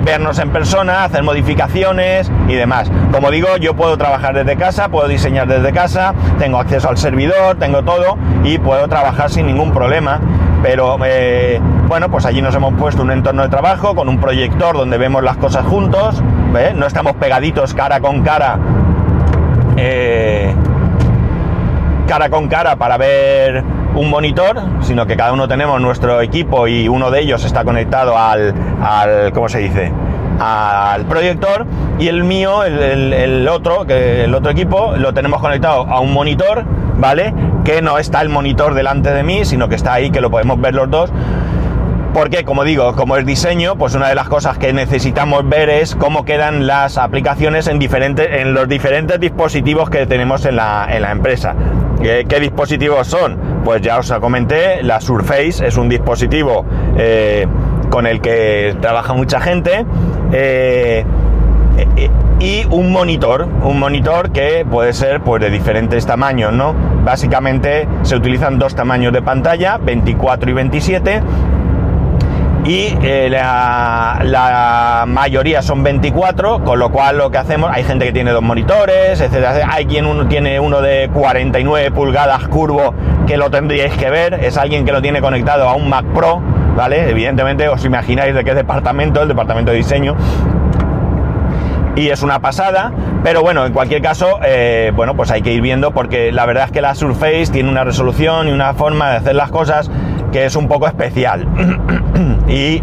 vernos 0.03 0.39
en 0.39 0.49
persona, 0.49 1.03
hacer 1.03 1.21
modificaciones 1.21 2.31
y 2.47 2.55
demás. 2.55 2.91
Como 3.11 3.29
digo, 3.29 3.55
yo 3.57 3.75
puedo 3.75 3.97
trabajar 3.97 4.33
desde 4.33 4.57
casa, 4.57 4.89
puedo 4.89 5.07
diseñar 5.07 5.47
desde 5.47 5.71
casa, 5.71 6.15
tengo 6.39 6.57
acceso 6.57 6.89
al 6.89 6.97
servidor, 6.97 7.57
tengo 7.59 7.83
todo 7.83 8.17
y 8.43 8.57
puedo 8.57 8.87
trabajar 8.87 9.29
sin 9.29 9.45
ningún 9.45 9.71
problema. 9.71 10.19
Pero 10.63 10.97
eh, 11.05 11.59
bueno, 11.89 12.09
pues 12.09 12.25
allí 12.25 12.41
nos 12.41 12.55
hemos 12.55 12.73
puesto 12.75 13.01
un 13.01 13.11
entorno 13.11 13.43
de 13.43 13.49
trabajo 13.49 13.93
con 13.93 14.07
un 14.07 14.19
proyector 14.19 14.77
donde 14.77 14.97
vemos 14.97 15.21
las 15.21 15.35
cosas 15.37 15.65
juntos, 15.65 16.23
no 16.75 16.87
estamos 16.87 17.13
pegaditos 17.17 17.73
cara 17.73 17.99
con 17.99 18.23
cara, 18.23 18.57
eh, 19.75 20.55
cara 22.07 22.29
con 22.29 22.47
cara 22.47 22.77
para 22.77 22.97
ver 22.97 23.61
un 23.93 24.09
monitor, 24.09 24.61
sino 24.81 25.05
que 25.05 25.17
cada 25.17 25.33
uno 25.33 25.49
tenemos 25.49 25.81
nuestro 25.81 26.21
equipo 26.21 26.67
y 26.67 26.87
uno 26.87 27.11
de 27.11 27.19
ellos 27.19 27.43
está 27.43 27.65
conectado 27.65 28.17
al, 28.17 28.53
al 28.81 29.33
¿cómo 29.33 29.49
se 29.49 29.59
dice? 29.59 29.91
al 30.39 31.05
proyector 31.05 31.65
y 31.99 32.07
el 32.07 32.23
mío, 32.23 32.63
el, 32.63 33.47
otro, 33.47 33.85
que 33.85 34.23
el 34.23 34.33
otro 34.33 34.51
equipo, 34.51 34.93
lo 34.97 35.13
tenemos 35.13 35.39
conectado 35.41 35.85
a 35.87 35.99
un 35.99 36.13
monitor, 36.13 36.65
¿vale? 37.03 37.33
Que 37.65 37.81
no 37.81 37.99
está 37.99 38.21
el 38.21 38.29
monitor 38.29 38.75
delante 38.75 39.13
de 39.13 39.23
mí, 39.23 39.43
sino 39.43 39.67
que 39.67 39.75
está 39.75 39.91
ahí, 39.91 40.09
que 40.09 40.21
lo 40.21 40.31
podemos 40.31 40.61
ver 40.61 40.73
los 40.73 40.89
dos. 40.89 41.11
Porque, 42.13 42.45
como 42.45 42.63
digo, 42.63 42.95
como 42.95 43.17
es 43.17 43.25
diseño, 43.25 43.75
pues 43.75 43.93
una 43.93 44.07
de 44.07 44.15
las 44.15 44.29
cosas 44.29 44.57
que 44.57 44.71
necesitamos 44.71 45.49
ver 45.49 45.67
es 45.69 45.95
cómo 45.95 46.23
quedan 46.23 46.65
las 46.65 46.97
aplicaciones 46.97 47.67
en, 47.67 47.77
diferentes, 47.77 48.25
en 48.31 48.53
los 48.53 48.69
diferentes 48.69 49.19
dispositivos 49.19 49.89
que 49.89 50.05
tenemos 50.05 50.45
en 50.45 50.55
la, 50.55 50.87
empresa. 51.11 51.55
¿Qué, 52.01 52.39
dispositivos 52.39 53.05
son? 53.05 53.37
Pues 53.65 53.81
ya 53.81 53.97
os 53.97 54.09
comenté, 54.21 54.81
la 54.81 55.01
Surface 55.01 55.67
es 55.67 55.75
un 55.75 55.89
dispositivo 55.89 56.65
eh, 56.97 57.45
con 57.89 58.07
el 58.07 58.21
que 58.21 58.77
trabaja 58.79 59.13
mucha 59.13 59.41
gente. 59.41 59.85
Eh, 60.31 61.03
eh, 61.97 62.09
y 62.39 62.65
un 62.69 62.91
monitor, 62.91 63.47
un 63.63 63.79
monitor 63.79 64.31
que 64.31 64.65
puede 64.69 64.93
ser 64.93 65.21
pues 65.21 65.41
de 65.41 65.49
diferentes 65.49 66.05
tamaños, 66.05 66.53
¿no? 66.53 66.73
Básicamente 67.03 67.87
se 68.03 68.15
utilizan 68.15 68.59
dos 68.59 68.75
tamaños 68.75 69.13
de 69.13 69.21
pantalla, 69.21 69.77
24 69.77 70.49
y 70.49 70.53
27, 70.53 71.21
y 72.65 72.97
eh, 73.01 73.27
la, 73.29 75.03
mayoría 75.05 75.61
son 75.61 75.83
24, 75.83 76.63
con 76.63 76.79
lo 76.79 76.89
cual 76.91 77.17
lo 77.17 77.29
que 77.29 77.37
hacemos, 77.37 77.69
hay 77.73 77.83
gente 77.83 78.05
que 78.05 78.13
tiene 78.13 78.31
dos 78.31 78.41
monitores, 78.41 79.19
etcétera, 79.19 79.67
hay 79.69 79.85
quien 79.85 80.05
uno 80.05 80.27
tiene 80.27 80.59
uno 80.59 80.81
de 80.81 81.09
49 81.13 81.91
pulgadas 81.91 82.47
curvo 82.47 82.93
que 83.27 83.35
lo 83.35 83.51
tendríais 83.51 83.93
que 83.97 84.09
ver, 84.09 84.35
es 84.35 84.57
alguien 84.57 84.85
que 84.85 84.93
lo 84.93 85.01
tiene 85.01 85.19
conectado 85.21 85.67
a 85.67 85.75
un 85.75 85.89
Mac 85.89 86.05
Pro, 86.13 86.41
¿vale? 86.75 87.09
Evidentemente 87.09 87.67
os 87.67 87.83
imagináis 87.83 88.33
de 88.33 88.43
qué 88.45 88.53
departamento, 88.53 89.21
el 89.21 89.27
departamento 89.27 89.71
de 89.71 89.77
diseño. 89.77 90.15
Y 91.95 92.09
es 92.09 92.23
una 92.23 92.39
pasada, 92.39 92.91
pero 93.23 93.41
bueno, 93.41 93.65
en 93.65 93.73
cualquier 93.73 94.01
caso, 94.01 94.39
eh, 94.43 94.91
bueno, 94.95 95.15
pues 95.15 95.29
hay 95.29 95.43
que 95.43 95.53
ir 95.53 95.61
viendo 95.61 95.91
porque 95.91 96.31
la 96.31 96.45
verdad 96.45 96.65
es 96.65 96.71
que 96.71 96.81
la 96.81 96.95
Surface 96.95 97.47
tiene 97.51 97.69
una 97.69 97.83
resolución 97.83 98.47
y 98.47 98.51
una 98.51 98.73
forma 98.73 99.11
de 99.11 99.17
hacer 99.17 99.35
las 99.35 99.51
cosas 99.51 99.91
que 100.31 100.45
es 100.45 100.55
un 100.55 100.67
poco 100.67 100.87
especial. 100.87 101.47
y 102.47 102.81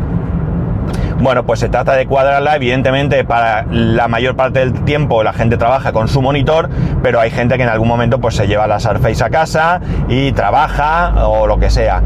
bueno, 1.18 1.44
pues 1.44 1.60
se 1.60 1.68
trata 1.68 1.94
de 1.96 2.06
cuadrarla, 2.06 2.56
evidentemente 2.56 3.24
para 3.24 3.66
la 3.68 4.08
mayor 4.08 4.36
parte 4.36 4.60
del 4.60 4.72
tiempo 4.84 5.22
la 5.22 5.32
gente 5.32 5.58
trabaja 5.58 5.92
con 5.92 6.08
su 6.08 6.22
monitor, 6.22 6.70
pero 7.02 7.20
hay 7.20 7.30
gente 7.30 7.56
que 7.56 7.64
en 7.64 7.68
algún 7.68 7.88
momento 7.88 8.20
pues 8.20 8.36
se 8.36 8.46
lleva 8.46 8.66
la 8.66 8.80
Surface 8.80 9.22
a 9.22 9.28
casa 9.28 9.80
y 10.08 10.32
trabaja 10.32 11.26
o 11.26 11.46
lo 11.46 11.58
que 11.58 11.68
sea. 11.68 12.02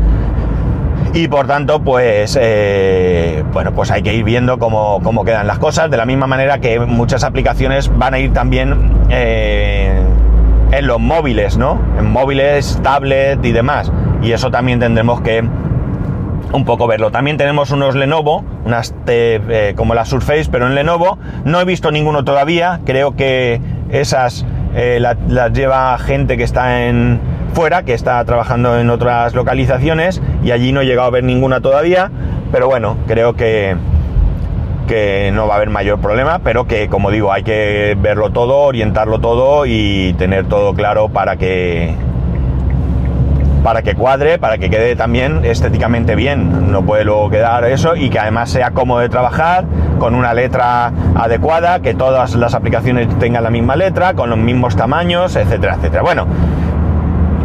Y 1.14 1.28
por 1.28 1.46
tanto, 1.46 1.80
pues, 1.80 2.36
eh, 2.40 3.44
bueno, 3.52 3.72
pues 3.72 3.92
hay 3.92 4.02
que 4.02 4.12
ir 4.12 4.24
viendo 4.24 4.58
cómo, 4.58 5.00
cómo, 5.04 5.24
quedan 5.24 5.46
las 5.46 5.60
cosas, 5.60 5.88
de 5.88 5.96
la 5.96 6.06
misma 6.06 6.26
manera 6.26 6.58
que 6.58 6.80
muchas 6.80 7.22
aplicaciones 7.22 7.88
van 7.96 8.14
a 8.14 8.18
ir 8.18 8.32
también 8.32 8.90
eh, 9.10 9.96
en 10.72 10.86
los 10.88 10.98
móviles, 10.98 11.56
¿no? 11.56 11.80
En 11.96 12.10
móviles, 12.10 12.80
tablet 12.82 13.44
y 13.44 13.52
demás. 13.52 13.92
Y 14.22 14.32
eso 14.32 14.50
también 14.50 14.80
tendremos 14.80 15.20
que 15.20 15.44
un 16.52 16.64
poco 16.64 16.88
verlo. 16.88 17.12
También 17.12 17.36
tenemos 17.36 17.70
unos 17.70 17.94
Lenovo, 17.94 18.44
unas 18.64 18.92
eh, 19.06 19.72
como 19.76 19.94
la 19.94 20.06
Surface, 20.06 20.48
pero 20.50 20.66
en 20.66 20.74
Lenovo. 20.74 21.18
No 21.44 21.60
he 21.60 21.64
visto 21.64 21.92
ninguno 21.92 22.24
todavía. 22.24 22.80
Creo 22.84 23.14
que 23.14 23.60
esas 23.88 24.44
las 24.74 25.52
lleva 25.52 25.96
gente 25.98 26.36
que 26.36 26.42
está 26.42 26.88
en 26.88 27.20
fuera, 27.54 27.84
que 27.84 27.94
está 27.94 28.22
trabajando 28.24 28.78
en 28.78 28.90
otras 28.90 29.34
localizaciones 29.34 30.20
y 30.42 30.50
allí 30.50 30.72
no 30.72 30.80
he 30.80 30.86
llegado 30.86 31.08
a 31.08 31.10
ver 31.10 31.24
ninguna 31.24 31.60
todavía, 31.60 32.10
pero 32.50 32.66
bueno, 32.66 32.96
creo 33.06 33.34
que, 33.34 33.76
que 34.88 35.30
no 35.32 35.46
va 35.46 35.54
a 35.54 35.56
haber 35.58 35.70
mayor 35.70 36.00
problema, 36.00 36.40
pero 36.40 36.66
que 36.66 36.88
como 36.88 37.10
digo, 37.10 37.32
hay 37.32 37.44
que 37.44 37.96
verlo 37.98 38.30
todo, 38.30 38.58
orientarlo 38.58 39.20
todo 39.20 39.66
y 39.66 40.14
tener 40.18 40.46
todo 40.46 40.74
claro 40.74 41.08
para 41.08 41.36
que 41.36 41.94
para 43.62 43.80
que 43.80 43.94
cuadre, 43.94 44.38
para 44.38 44.58
que 44.58 44.68
quede 44.68 44.94
también 44.94 45.42
estéticamente 45.42 46.16
bien. 46.16 46.70
No 46.70 46.84
puede 46.84 47.02
luego 47.04 47.30
quedar 47.30 47.64
eso 47.64 47.96
y 47.96 48.10
que 48.10 48.18
además 48.18 48.50
sea 48.50 48.72
cómodo 48.72 49.00
de 49.00 49.08
trabajar, 49.08 49.64
con 49.98 50.14
una 50.14 50.34
letra 50.34 50.92
adecuada, 51.14 51.80
que 51.80 51.94
todas 51.94 52.34
las 52.34 52.52
aplicaciones 52.52 53.08
tengan 53.18 53.42
la 53.42 53.48
misma 53.48 53.74
letra, 53.74 54.12
con 54.12 54.28
los 54.28 54.38
mismos 54.38 54.76
tamaños, 54.76 55.34
etcétera, 55.34 55.76
etcétera. 55.76 56.02
Bueno, 56.02 56.26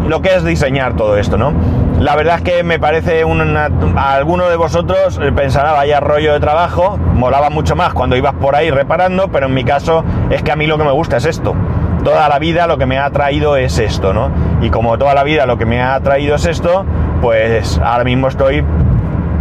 lo 0.07 0.21
que 0.21 0.35
es 0.35 0.43
diseñar 0.43 0.95
todo 0.95 1.17
esto, 1.17 1.37
¿no? 1.37 1.53
La 1.99 2.15
verdad 2.15 2.37
es 2.37 2.41
que 2.43 2.63
me 2.63 2.79
parece 2.79 3.25
una, 3.25 3.69
a 3.97 4.13
alguno 4.13 4.49
de 4.49 4.55
vosotros 4.55 5.19
pensará 5.35 5.73
vaya 5.73 5.99
rollo 5.99 6.33
de 6.33 6.39
trabajo, 6.39 6.97
molaba 7.13 7.49
mucho 7.49 7.75
más 7.75 7.93
cuando 7.93 8.15
ibas 8.15 8.33
por 8.35 8.55
ahí 8.55 8.71
reparando, 8.71 9.27
pero 9.29 9.47
en 9.47 9.53
mi 9.53 9.65
caso 9.65 10.03
es 10.29 10.41
que 10.41 10.51
a 10.51 10.55
mí 10.55 10.65
lo 10.65 10.77
que 10.77 10.85
me 10.85 10.91
gusta 10.91 11.17
es 11.17 11.25
esto. 11.25 11.55
Toda 12.03 12.29
la 12.29 12.39
vida 12.39 12.67
lo 12.67 12.77
que 12.77 12.85
me 12.85 12.97
ha 12.97 13.09
traído 13.09 13.57
es 13.57 13.77
esto, 13.79 14.13
¿no? 14.13 14.31
Y 14.61 14.69
como 14.69 14.97
toda 14.97 15.13
la 15.13 15.23
vida 15.23 15.45
lo 15.45 15.57
que 15.57 15.65
me 15.65 15.81
ha 15.81 15.99
traído 15.99 16.35
es 16.35 16.45
esto, 16.45 16.85
pues 17.21 17.77
ahora 17.83 18.05
mismo 18.05 18.29
estoy 18.29 18.63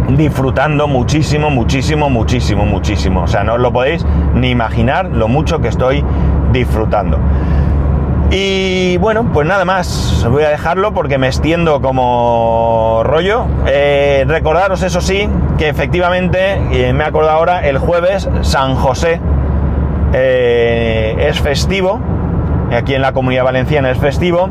disfrutando 0.09 0.87
muchísimo, 0.87 1.49
muchísimo, 1.49 2.09
muchísimo, 2.09 2.65
muchísimo. 2.65 3.23
O 3.23 3.27
sea, 3.27 3.43
no 3.43 3.53
os 3.53 3.59
lo 3.59 3.71
podéis 3.71 4.05
ni 4.33 4.49
imaginar 4.49 5.05
lo 5.05 5.27
mucho 5.27 5.59
que 5.61 5.69
estoy 5.69 6.03
disfrutando. 6.51 7.19
Y 8.31 8.97
bueno, 8.97 9.25
pues 9.33 9.47
nada 9.47 9.65
más, 9.65 10.25
voy 10.29 10.43
a 10.43 10.49
dejarlo 10.49 10.93
porque 10.93 11.17
me 11.17 11.25
extiendo 11.25 11.81
como 11.81 13.01
rollo. 13.03 13.45
Eh, 13.65 14.23
recordaros, 14.27 14.83
eso 14.83 15.01
sí, 15.01 15.27
que 15.57 15.67
efectivamente, 15.67 16.61
eh, 16.71 16.93
me 16.93 17.05
acuerdo 17.05 17.31
ahora, 17.31 17.67
el 17.67 17.79
jueves 17.79 18.29
San 18.41 18.75
José 18.75 19.19
eh, 20.13 21.15
es 21.27 21.39
festivo, 21.39 21.99
aquí 22.71 22.93
en 22.93 23.01
la 23.01 23.13
comunidad 23.13 23.45
valenciana 23.45 23.89
es 23.89 23.97
festivo, 23.97 24.47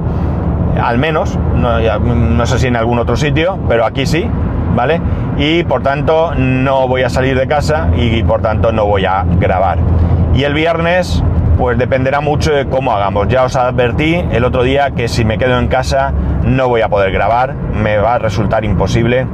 al 0.83 0.99
menos, 0.99 1.39
no, 1.55 1.79
no 2.01 2.47
sé 2.47 2.59
si 2.59 2.67
en 2.67 2.75
algún 2.75 2.99
otro 2.99 3.17
sitio, 3.17 3.61
pero 3.69 3.85
aquí 3.85 4.07
sí, 4.07 4.29
¿vale? 4.75 5.01
Y 5.37 5.63
por 5.63 5.85
tanto 5.85 6.35
no 6.35 6.89
voy 6.89 7.05
a 7.05 7.11
salir 7.11 7.39
de 7.39 7.47
casa 7.47 7.91
y 7.97 8.25
por 8.25 8.43
tanto 8.43 8.73
no 8.73 8.87
voy 8.87 9.05
a 9.05 9.25
grabar. 9.39 9.79
Y 10.35 10.43
el 10.43 10.55
viernes 10.55 11.23
pues 11.59 11.77
dependerá 11.77 12.21
mucho 12.21 12.53
de 12.53 12.67
cómo 12.67 12.93
hagamos. 12.93 13.29
Ya 13.29 13.45
os 13.45 13.57
advertí 13.57 14.15
el 14.31 14.45
otro 14.45 14.63
día 14.63 14.93
que 14.93 15.09
si 15.09 15.25
me 15.25 15.37
quedo 15.37 15.59
en 15.59 15.67
casa 15.67 16.13
no 16.45 16.69
voy 16.69 16.83
a 16.83 16.89
poder 16.89 17.11
grabar, 17.11 17.55
me 17.55 17.99
va 17.99 18.15
a 18.15 18.19
resultar 18.19 18.65
imposible. 18.65 19.27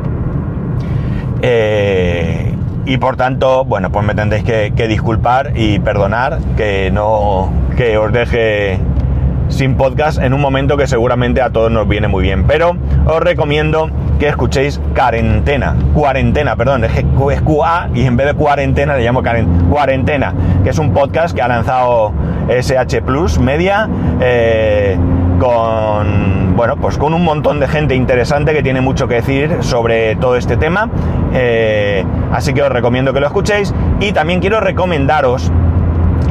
Eh, 1.43 2.55
y 2.87 2.97
por 2.97 3.17
tanto, 3.17 3.65
bueno, 3.67 3.91
pues 3.91 4.05
me 4.07 4.15
tendréis 4.15 4.45
que, 4.45 4.73
que, 4.75 4.89
disculpar 4.89 5.53
y 5.55 5.79
perdonar 5.79 6.39
que 6.57 6.91
no 6.91 7.53
que 7.77 7.99
os 7.99 8.13
deje 8.13 8.79
sin 9.49 9.77
podcast 9.77 10.21
en 10.21 10.33
un 10.33 10.41
momento 10.41 10.77
que 10.77 10.87
seguramente 10.87 11.43
a 11.43 11.51
todos 11.51 11.71
nos 11.71 11.87
viene 11.87 12.09
muy 12.09 12.23
bien. 12.23 12.47
Pero 12.47 12.77
os 13.07 13.21
recomiendo 13.21 13.91
que 14.19 14.29
escuchéis 14.29 14.81
Cuarentena, 14.95 15.77
Cuarentena, 15.93 16.57
perdón, 16.57 16.85
es, 16.85 16.93
es 16.97 17.43
QA 17.43 17.89
y 17.95 18.07
en 18.07 18.17
vez 18.17 18.27
de 18.29 18.35
cuarentena 18.35 18.97
le 18.97 19.05
llamo 19.05 19.23
Cuarentena, 19.71 20.35
que 20.63 20.71
es 20.71 20.79
un 20.79 20.93
podcast 20.93 21.35
que 21.35 21.43
ha 21.43 21.49
lanzado 21.49 22.13
SH 22.49 23.03
Plus 23.03 23.39
Media 23.39 23.89
eh, 24.21 24.97
con, 25.39 26.57
bueno, 26.57 26.77
pues 26.77 26.99
con 26.99 27.15
un 27.15 27.25
montón 27.25 27.61
de 27.61 27.69
gente 27.69 27.95
interesante 27.95 28.53
que 28.53 28.63
tiene 28.63 28.81
mucho 28.81 29.09
que 29.09 29.17
decir 29.17 29.59
sobre 29.61 30.17
todo 30.17 30.37
este 30.37 30.57
tema. 30.57 30.89
Eh, 31.33 32.05
así 32.33 32.55
que 32.55 32.63
os 32.63 32.71
recomiendo 32.71 33.13
que 33.13 33.21
lo 33.21 33.27
escuchéis 33.27 33.75
y 34.01 34.13
también 34.13 34.41
quiero 34.41 34.61
recomendaros 34.61 35.51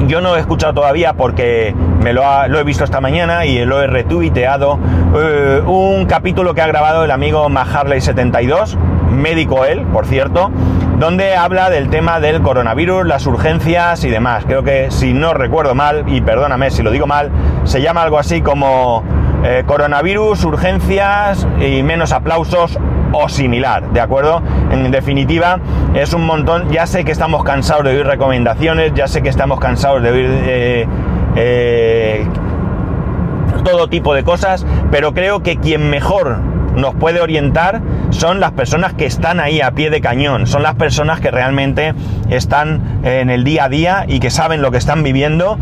yo 0.08 0.21
no 0.21 0.36
he 0.36 0.39
escuchado 0.39 0.73
todavía 0.73 1.13
porque 1.13 1.73
me 2.01 2.13
lo, 2.13 2.23
he 2.45 2.63
visto 2.63 2.84
esta 2.84 3.01
mañana 3.01 3.45
y 3.45 3.63
lo 3.65 3.82
he 3.82 3.88
retuiteado. 3.88 4.79
Eh, 5.15 5.62
un 5.65 6.06
capítulo 6.06 6.53
que 6.53 6.62
ha 6.62 6.67
grabado 6.67 7.03
el 7.03 7.12
amigo 7.12 7.49
Maharley72, 7.49 8.77
médico 9.12 9.65
él, 9.65 9.82
por 9.93 10.06
cierto, 10.06 10.51
donde 10.99 11.36
habla 11.36 11.69
del 11.69 11.89
tema 11.89 12.19
del 12.19 12.41
coronavirus, 12.41 13.06
las 13.06 13.25
urgencias 13.25 14.03
y 14.03 14.10
demás. 14.10 14.45
Creo 14.45 14.63
que 14.63 14.91
si 14.91 15.13
no 15.13 15.34
recuerdo 15.34 15.75
mal, 15.75 16.03
y 16.08 16.21
perdóname 16.21 16.71
si 16.71 16.84
lo 16.84 16.91
digo 16.91 17.08
mal, 17.08 17.32
se 17.63 17.82
llama 17.82 18.03
algo 18.03 18.19
así 18.19 18.41
como 18.41 19.03
eh, 19.43 19.63
coronavirus, 19.65 20.43
urgencias 20.45 21.47
y 21.60 21.84
menos 21.84 22.12
aplausos 22.12 22.79
o 23.13 23.30
similar, 23.30 23.89
¿de 23.91 24.02
acuerdo? 24.02 24.41
En 24.71 24.91
definitiva, 24.91 25.60
es 25.93 26.13
un 26.13 26.26
montón, 26.26 26.69
ya 26.71 26.86
sé 26.86 27.06
que 27.06 27.12
estamos 27.12 27.43
cansados 27.43 27.86
de 27.86 27.91
oír 27.91 28.06
recomendaciones, 28.06 28.93
ya 28.93 29.08
sé 29.08 29.21
que 29.21 29.30
estamos 29.30 29.60
cansados 29.60 30.02
de 30.04 30.12
oír 30.12 30.30
eh, 30.30 30.88
eh, 31.36 32.28
todo 33.63 33.88
tipo 33.88 34.13
de 34.13 34.23
cosas, 34.23 34.65
pero 34.91 35.13
creo 35.13 35.41
que 35.41 35.58
quien 35.58 35.89
mejor 35.89 36.39
nos 36.76 36.95
puede 36.95 37.21
orientar 37.21 37.82
son 38.10 38.39
las 38.39 38.52
personas 38.52 38.93
que 38.93 39.06
están 39.06 39.39
ahí 39.39 39.62
a 39.62 39.71
pie 39.71 39.89
de 39.89 40.02
cañón, 40.02 40.47
son 40.47 40.63
las 40.63 40.76
personas 40.76 41.19
que 41.19 41.32
realmente 41.32 41.93
están 42.30 42.99
en 43.04 43.30
el 43.30 43.43
día 43.43 43.65
a 43.65 43.69
día 43.69 44.06
y 44.08 44.19
que 44.19 44.32
saben 44.32 44.62
lo 44.62 44.71
que 44.71 44.78
están 44.78 45.04
viviendo 45.04 45.58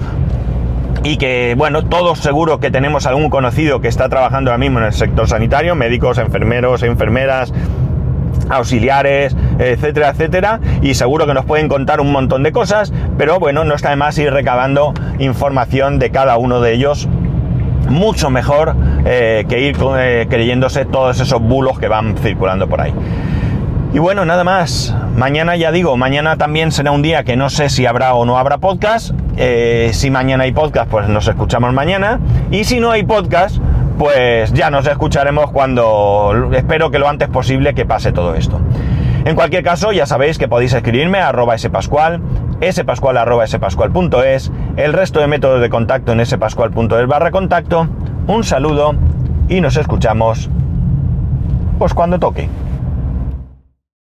y 1.03 1.17
que, 1.17 1.55
bueno, 1.57 1.83
todos 1.83 2.19
seguro 2.19 2.59
que 2.59 2.71
tenemos 2.71 3.05
algún 3.05 3.29
conocido 3.29 3.81
que 3.81 3.87
está 3.87 4.09
trabajando 4.09 4.51
ahora 4.51 4.59
mismo 4.59 4.79
en 4.79 4.85
el 4.85 4.93
sector 4.93 5.27
sanitario, 5.27 5.75
médicos, 5.75 6.17
enfermeros, 6.17 6.83
enfermeras, 6.83 7.53
auxiliares, 8.49 9.35
etcétera, 9.59 10.09
etcétera, 10.09 10.59
y 10.81 10.93
seguro 10.93 11.25
que 11.25 11.33
nos 11.33 11.45
pueden 11.45 11.67
contar 11.67 12.01
un 12.01 12.11
montón 12.11 12.43
de 12.43 12.51
cosas, 12.51 12.93
pero 13.17 13.39
bueno, 13.39 13.63
no 13.63 13.75
está 13.75 13.89
de 13.89 13.95
más 13.95 14.17
ir 14.17 14.31
recabando 14.31 14.93
información 15.19 15.99
de 15.99 16.11
cada 16.11 16.37
uno 16.37 16.61
de 16.61 16.73
ellos 16.73 17.07
mucho 17.89 18.29
mejor 18.29 18.75
eh, 19.05 19.45
que 19.47 19.59
ir 19.59 19.77
eh, 19.97 20.27
creyéndose 20.29 20.85
todos 20.85 21.19
esos 21.19 21.41
bulos 21.41 21.79
que 21.79 21.87
van 21.87 22.15
circulando 22.17 22.67
por 22.67 22.81
ahí. 22.81 22.93
Y 23.93 23.99
bueno, 23.99 24.23
nada 24.23 24.45
más. 24.45 24.95
Mañana 25.17 25.57
ya 25.57 25.71
digo, 25.73 25.97
mañana 25.97 26.37
también 26.37 26.71
será 26.71 26.91
un 26.91 27.01
día 27.01 27.25
que 27.25 27.35
no 27.35 27.49
sé 27.49 27.69
si 27.69 27.85
habrá 27.85 28.13
o 28.13 28.25
no 28.25 28.37
habrá 28.37 28.57
podcast. 28.57 29.11
Eh, 29.35 29.91
si 29.93 30.09
mañana 30.09 30.45
hay 30.45 30.53
podcast, 30.53 30.89
pues 30.89 31.09
nos 31.09 31.27
escuchamos 31.27 31.73
mañana. 31.73 32.21
Y 32.51 32.63
si 32.63 32.79
no 32.79 32.91
hay 32.91 33.03
podcast, 33.03 33.57
pues 33.97 34.53
ya 34.53 34.69
nos 34.69 34.87
escucharemos 34.87 35.51
cuando 35.51 36.51
espero 36.53 36.89
que 36.89 36.99
lo 36.99 37.09
antes 37.09 37.27
posible 37.27 37.73
que 37.73 37.85
pase 37.85 38.13
todo 38.13 38.35
esto. 38.35 38.61
En 39.25 39.35
cualquier 39.35 39.63
caso, 39.63 39.91
ya 39.91 40.05
sabéis 40.05 40.37
que 40.37 40.47
podéis 40.47 40.71
escribirme 40.71 41.19
a 41.19 41.27
arroba 41.27 41.57
spascual, 41.57 42.21
spascual 42.71 43.17
arroba 43.17 43.45
spascual.es, 43.45 44.51
el 44.77 44.93
resto 44.93 45.19
de 45.19 45.27
métodos 45.27 45.59
de 45.59 45.69
contacto 45.69 46.13
en 46.13 46.25
spascual.es 46.25 47.07
barra 47.07 47.29
contacto. 47.31 47.89
Un 48.27 48.45
saludo 48.45 48.95
y 49.49 49.59
nos 49.59 49.75
escuchamos 49.75 50.49
pues 51.77 51.93
cuando 51.93 52.17
toque. 52.17 52.47